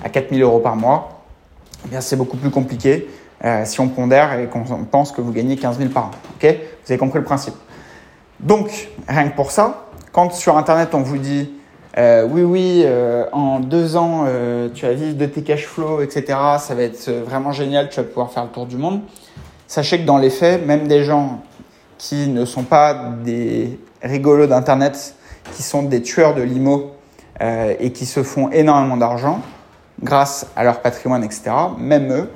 [0.03, 1.21] à 4 000 euros par mois,
[1.85, 3.09] eh bien c'est beaucoup plus compliqué
[3.43, 6.11] euh, si on pondère et qu'on pense que vous gagnez 15 000 par an.
[6.35, 6.45] Ok?
[6.85, 7.55] Vous avez compris le principe.
[8.39, 11.51] Donc, rien que pour ça, quand sur Internet on vous dit
[11.97, 12.85] euh, oui, oui,
[13.31, 14.25] en deux ans,
[14.73, 16.25] tu vas vivre de tes cash flows, etc.,
[16.59, 19.01] ça va être vraiment génial, tu vas pouvoir faire le tour du monde.
[19.67, 21.41] Sachez que dans les faits, même des gens
[21.97, 22.93] qui ne sont pas
[23.23, 25.15] des rigolos d'Internet,
[25.53, 26.91] qui sont des tueurs de limo
[27.41, 29.41] euh, et qui se font énormément d'argent
[30.01, 31.51] grâce à leur patrimoine, etc.
[31.77, 32.29] Même eux,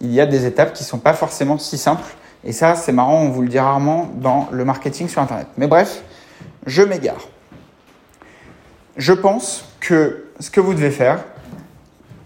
[0.00, 2.04] il y a des étapes qui ne sont pas forcément si simples.
[2.44, 5.48] Et ça, c'est marrant, on vous le dit rarement dans le marketing sur Internet.
[5.56, 6.02] Mais bref,
[6.66, 7.28] je m'égare.
[8.96, 11.24] Je pense que ce que vous devez faire,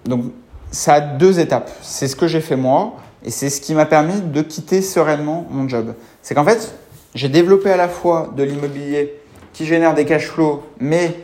[0.05, 0.25] donc
[0.71, 1.71] ça a deux étapes.
[1.83, 5.47] C'est ce que j'ai fait moi et c'est ce qui m'a permis de quitter sereinement
[5.51, 5.95] mon job.
[6.23, 6.75] C'est qu'en fait,
[7.15, 9.15] j'ai développé à la fois de l'immobilier
[9.53, 11.15] qui génère des cash flows, mais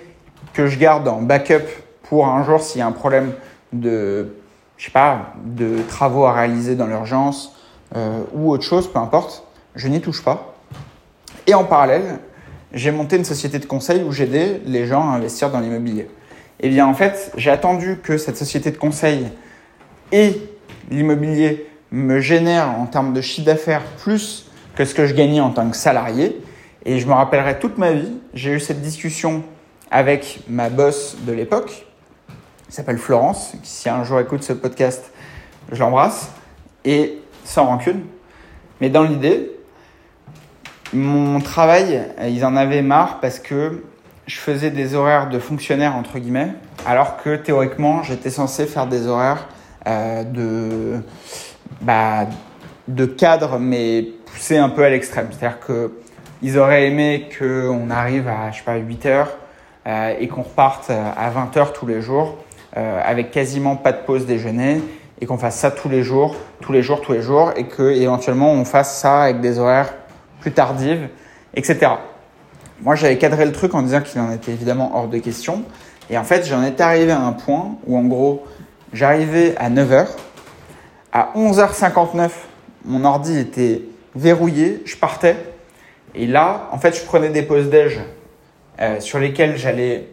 [0.53, 1.65] que je garde en backup
[2.03, 3.33] pour un jour s'il y a un problème
[3.73, 4.35] de,
[4.77, 7.55] je sais pas, de travaux à réaliser dans l'urgence
[7.95, 9.45] euh, ou autre chose, peu importe.
[9.75, 10.55] Je n'y touche pas.
[11.47, 12.19] Et en parallèle,
[12.73, 16.09] j'ai monté une société de conseil où j'aidais les gens à investir dans l'immobilier.
[16.59, 19.27] Et eh bien, en fait, j'ai attendu que cette société de conseil
[20.11, 20.41] et
[20.91, 24.46] l'immobilier me génèrent en termes de chiffre d'affaires plus
[24.77, 26.41] que ce que je gagnais en tant que salarié.
[26.85, 29.43] Et je me rappellerai toute ma vie, j'ai eu cette discussion
[29.91, 31.87] avec ma boss de l'époque,
[32.69, 35.11] qui s'appelle Florence, qui si un jour écoute ce podcast,
[35.73, 36.31] je l'embrasse,
[36.85, 38.03] et sans rancune.
[38.81, 39.51] Mais dans l'idée,
[40.93, 43.83] mon travail, ils en avaient marre parce que
[44.27, 46.53] je faisais des horaires de fonctionnaire, entre guillemets,
[46.85, 49.49] alors que théoriquement, j'étais censé faire des horaires
[49.87, 51.01] euh, de,
[51.81, 52.27] bah,
[52.89, 55.29] de cadre, mais poussé un peu à l'extrême.
[55.31, 59.39] C'est-à-dire qu'ils auraient aimé qu'on arrive à, je sais pas, 8 heures
[59.87, 62.37] euh, et qu'on reparte à 20 heures tous les jours
[62.77, 64.83] euh, avec quasiment pas de pause déjeuner
[65.23, 67.91] et qu'on fasse ça tous les jours, tous les jours, tous les jours, et que
[67.91, 69.95] éventuellement on fasse ça avec des horaires
[70.41, 71.09] plus tardives,
[71.55, 71.93] etc.
[72.83, 75.63] Moi, j'avais cadré le truc en disant qu'il en était évidemment hors de question.
[76.11, 78.45] Et en fait, j'en étais arrivé à un point où, en gros,
[78.93, 80.09] j'arrivais à 9h.
[81.15, 82.29] À 11h59,
[82.85, 83.81] mon ordi était
[84.17, 85.37] verrouillé, je partais.
[86.15, 88.01] Et là, en fait, je prenais des pauses déj
[88.81, 90.09] euh, sur lesquelles j'allais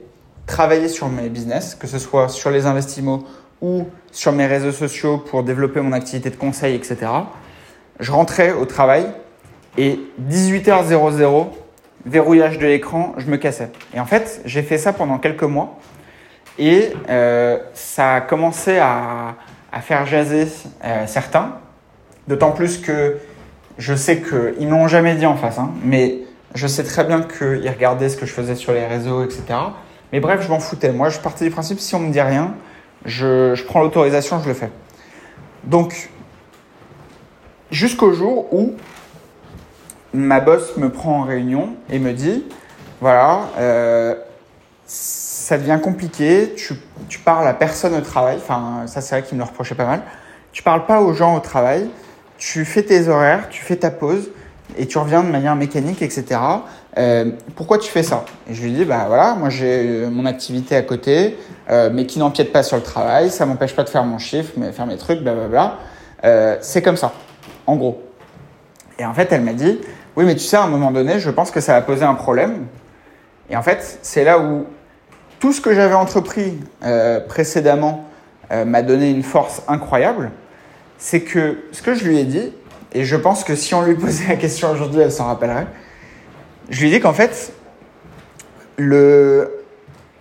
[0.46, 3.24] travailler sur mes business, que ce soit sur les investissements
[3.62, 6.98] ou sur mes réseaux sociaux pour développer mon activité de conseil, etc.
[8.00, 9.08] Je rentrais au travail
[9.78, 10.00] et
[10.30, 11.48] 18h00,
[12.06, 13.70] verrouillage de l'écran, je me cassais.
[13.94, 15.80] Et en fait, j'ai fait ça pendant quelques mois
[16.60, 19.36] et euh, ça a commencé à,
[19.72, 20.48] à faire jaser
[20.84, 21.58] euh, certains,
[22.28, 23.18] d'autant plus que
[23.78, 26.20] je sais qu'ils ne m'ont jamais dit en face, hein, mais
[26.56, 29.44] je sais très bien qu'ils regardaient ce que je faisais sur les réseaux, etc.
[30.12, 30.92] Mais bref, je m'en foutais.
[30.92, 32.54] Moi, je partais du principe, si on me dit rien,
[33.06, 34.70] je, je prends l'autorisation, je le fais.
[35.64, 36.10] Donc,
[37.72, 38.76] jusqu'au jour où
[40.14, 42.46] ma boss me prend en réunion et me dit,
[43.02, 44.16] voilà, euh,
[44.86, 46.76] ça devient compliqué, tu,
[47.10, 49.86] tu, parles à personne au travail, enfin ça c'est vrai qu'il me le reprochait pas
[49.86, 50.04] mal,
[50.52, 51.90] tu parles pas aux gens au travail,
[52.44, 54.30] tu fais tes horaires, tu fais ta pause
[54.78, 56.40] et tu reviens de manière mécanique, etc.
[56.98, 58.26] Euh, pourquoi tu fais ça?
[58.50, 61.38] Et je lui dis, bah voilà, moi j'ai mon activité à côté,
[61.70, 64.52] euh, mais qui n'empiète pas sur le travail, ça m'empêche pas de faire mon chiffre,
[64.58, 65.78] mais faire mes trucs, blablabla.
[66.26, 67.14] Euh, c'est comme ça,
[67.66, 68.04] en gros.
[69.00, 69.80] Et en fait, elle m'a dit,
[70.18, 72.16] oui, mais tu sais, à un moment donné, je pense que ça va poser un
[72.16, 72.66] problème.
[73.50, 74.66] Et en fait, c'est là où
[75.40, 78.06] tout ce que j'avais entrepris euh, précédemment
[78.52, 80.32] euh, m'a donné une force incroyable.
[81.06, 82.54] C'est que ce que je lui ai dit,
[82.94, 85.68] et je pense que si on lui posait la question aujourd'hui, elle s'en rappellerait.
[86.70, 87.52] Je lui ai dit qu'en fait,
[88.78, 89.66] le...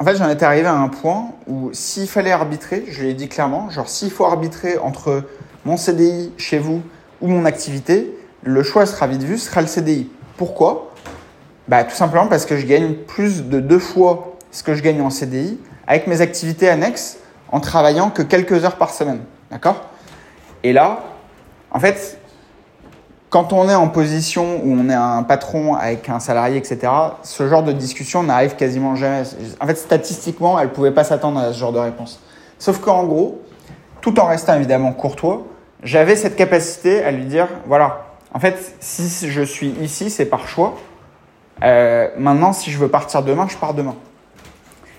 [0.01, 3.15] en fait, j'en étais arrivé à un point où s'il fallait arbitrer, je lui ai
[3.15, 5.23] dit clairement, genre s'il faut arbitrer entre
[5.65, 6.83] mon CDI chez vous
[7.21, 8.13] ou mon activité,
[8.43, 10.11] le choix sera vite vu, sera le CDI.
[10.37, 10.93] Pourquoi?
[11.69, 15.01] Bah, Tout simplement parce que je gagne plus de deux fois ce que je gagne
[15.01, 17.19] en CDI avec mes activités annexes
[17.53, 19.21] en travaillant que quelques heures par semaine.
[19.49, 19.92] D'accord?
[20.63, 21.01] Et là,
[21.71, 22.19] en fait,
[23.31, 26.93] quand on est en position où on est un patron avec un salarié, etc.,
[27.23, 29.23] ce genre de discussion n'arrive quasiment jamais.
[29.61, 32.21] En fait, statistiquement, elle ne pouvait pas s'attendre à ce genre de réponse.
[32.59, 33.41] Sauf qu'en gros,
[34.03, 35.45] tout en restant évidemment courtois,
[35.83, 38.05] j'avais cette capacité à lui dire, voilà,
[38.35, 40.75] en fait, si je suis ici, c'est par choix.
[41.63, 43.95] Euh, maintenant, si je veux partir demain, je pars demain.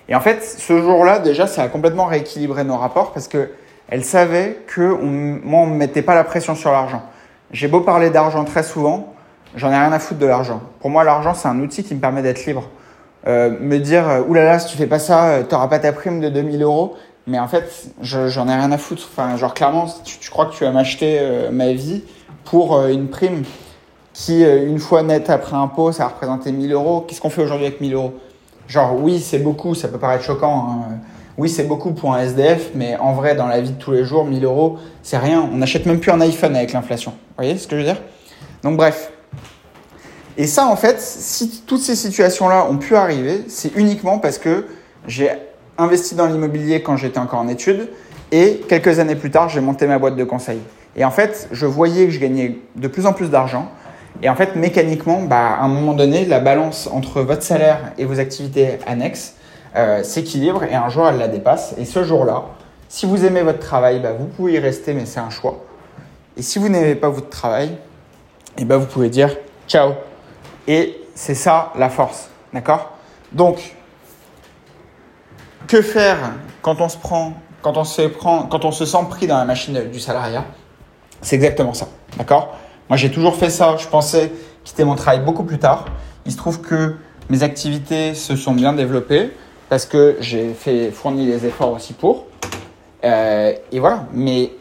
[0.09, 3.51] Et en fait, ce jour-là, déjà, ça a complètement rééquilibré nos rapports parce que
[3.93, 5.05] elle savait que on,
[5.47, 7.03] moi, on ne mettait pas la pression sur l'argent.
[7.51, 9.13] J'ai beau parler d'argent très souvent,
[9.55, 10.61] j'en ai rien à foutre de l'argent.
[10.79, 12.71] Pour moi, l'argent, c'est un outil qui me permet d'être libre.
[13.27, 15.93] Euh, me dire, euh, oulala, si tu fais pas ça, euh, tu n'auras pas ta
[15.93, 16.95] prime de 2000 euros.
[17.27, 19.07] Mais en fait, j'en ai rien à foutre.
[19.11, 21.21] Enfin, genre, clairement, tu, crois que tu vas m'acheter
[21.51, 22.03] ma vie
[22.45, 23.43] pour une prime
[24.11, 27.05] qui, une fois nette après impôt, ça représentait 1000 euros.
[27.07, 28.13] Qu'est-ce qu'on fait aujourd'hui avec 1000 euros?
[28.67, 30.81] Genre, oui, c'est beaucoup, ça peut paraître choquant.
[30.89, 30.95] Hein.
[31.37, 34.03] Oui, c'est beaucoup pour un SDF, mais en vrai, dans la vie de tous les
[34.03, 35.41] jours, 1000 euros, c'est rien.
[35.51, 37.11] On n'achète même plus un iPhone avec l'inflation.
[37.11, 38.01] Vous voyez ce que je veux dire?
[38.61, 39.11] Donc, bref.
[40.37, 44.67] Et ça, en fait, si toutes ces situations-là ont pu arriver, c'est uniquement parce que
[45.07, 45.31] j'ai
[45.79, 47.89] investi dans l'immobilier quand j'étais encore en études
[48.31, 50.59] et quelques années plus tard, j'ai monté ma boîte de conseil.
[50.95, 53.69] Et en fait, je voyais que je gagnais de plus en plus d'argent.
[54.21, 58.05] Et en fait, mécaniquement, bah, à un moment donné, la balance entre votre salaire et
[58.05, 59.33] vos activités annexes
[59.75, 61.73] euh, s'équilibre et un jour, elle la dépasse.
[61.77, 62.43] Et ce jour-là,
[62.87, 65.63] si vous aimez votre travail, bah, vous pouvez y rester, mais c'est un choix.
[66.37, 67.77] Et si vous n'aimez pas votre travail,
[68.57, 69.35] eh ben, vous pouvez dire
[69.67, 69.93] ciao.
[70.67, 72.29] Et c'est ça la force.
[72.53, 72.91] D'accord?
[73.31, 73.75] Donc,
[75.67, 76.17] que faire
[76.61, 79.45] quand on se prend, quand on se prend, quand on se sent pris dans la
[79.45, 80.45] machine du salariat?
[81.21, 81.87] C'est exactement ça.
[82.17, 82.55] D'accord?
[82.89, 83.75] Moi, j'ai toujours fait ça.
[83.77, 84.31] Je pensais
[84.63, 85.85] quitter mon travail beaucoup plus tard.
[86.25, 86.95] Il se trouve que
[87.29, 89.31] mes activités se sont bien développées
[89.69, 92.27] parce que j'ai fait fourni les efforts aussi pour.
[93.03, 94.05] Euh, et voilà.
[94.13, 94.51] Mais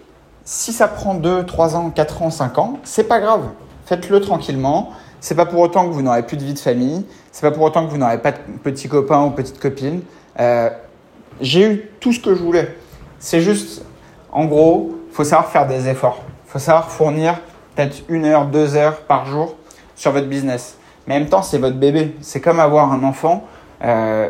[0.45, 3.43] si ça prend 2, 3 ans, 4 ans, 5 ans, c'est pas grave.
[3.87, 4.91] Faites-le tranquillement.
[5.21, 7.07] C'est pas pour autant que vous n'aurez plus de vie de famille.
[7.31, 10.03] C'est pas pour autant que vous n'aurez pas de petits copains ou petites copines.
[10.41, 10.71] Euh,
[11.41, 12.77] j'ai eu tout ce que je voulais.
[13.19, 13.83] C'est juste,
[14.33, 16.23] en gros, faut savoir faire des efforts
[16.53, 17.41] faut savoir fournir
[17.75, 19.57] peut-être une heure, deux heures par jour
[19.97, 20.77] sur votre business.
[21.07, 22.15] Mais en même temps, c'est votre bébé.
[22.21, 23.45] C'est comme avoir un enfant.
[23.83, 24.29] Euh,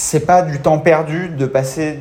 [0.00, 1.98] c'est pas du temps perdu de passer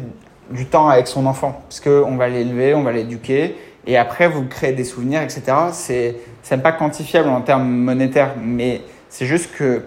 [0.52, 4.46] du temps avec son enfant, parce qu'on va l'élever, on va l'éduquer, et après vous
[4.46, 5.42] créez des souvenirs, etc.
[5.74, 9.84] C'est c'est pas quantifiable en termes monétaires, mais c'est juste que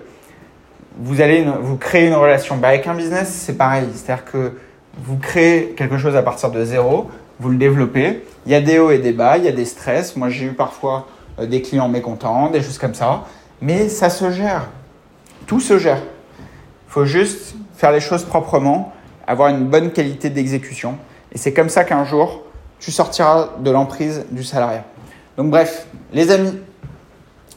[0.98, 2.58] vous allez vous créer une relation.
[2.58, 4.52] Bah, avec un business, c'est pareil, c'est-à-dire que
[4.98, 7.10] vous créez quelque chose à partir de zéro,
[7.40, 8.24] vous le développez.
[8.44, 10.16] Il y a des hauts et des bas, il y a des stress.
[10.16, 11.08] Moi, j'ai eu parfois
[11.38, 13.24] euh, des clients mécontents, des choses comme ça.
[13.62, 14.68] Mais ça se gère.
[15.46, 16.02] Tout se gère.
[16.88, 18.92] Il faut juste faire les choses proprement,
[19.26, 20.98] avoir une bonne qualité d'exécution.
[21.32, 22.44] Et c'est comme ça qu'un jour,
[22.78, 24.84] tu sortiras de l'emprise du salariat.
[25.36, 26.56] Donc bref, les amis,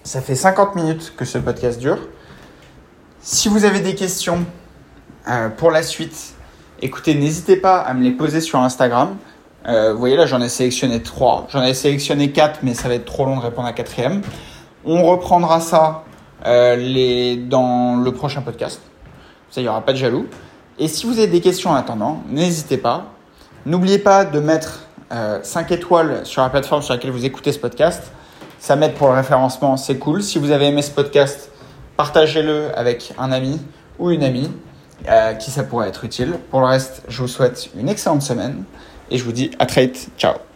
[0.04, 2.00] ça fait 50 minutes que ce podcast dure.
[3.20, 4.44] Si vous avez des questions
[5.30, 6.34] euh, pour la suite,
[6.82, 9.18] écoutez, n'hésitez pas à me les poser sur Instagram.
[9.68, 11.46] Euh, vous voyez là, j'en ai sélectionné trois.
[11.52, 14.24] J'en ai sélectionné quatre, mais ça va être trop long de répondre à quatrième.
[14.86, 16.04] On reprendra ça
[16.48, 18.82] euh, dans le prochain podcast.
[19.58, 20.28] Il n'y aura pas de jaloux.
[20.80, 23.06] Et si vous avez des questions en attendant, n'hésitez pas.
[23.66, 24.82] N'oubliez pas de mettre
[25.12, 28.12] euh, 5 étoiles sur la plateforme sur laquelle vous écoutez ce podcast.
[28.60, 30.24] Ça m'aide pour le référencement, c'est cool.
[30.24, 31.52] Si vous avez aimé ce podcast,
[31.98, 33.62] partagez-le avec un ami
[34.00, 34.52] ou une amie
[35.08, 36.40] euh, qui ça pourrait être utile.
[36.50, 38.64] Pour le reste, je vous souhaite une excellente semaine
[39.12, 40.10] et je vous dis à très vite.
[40.18, 40.55] Ciao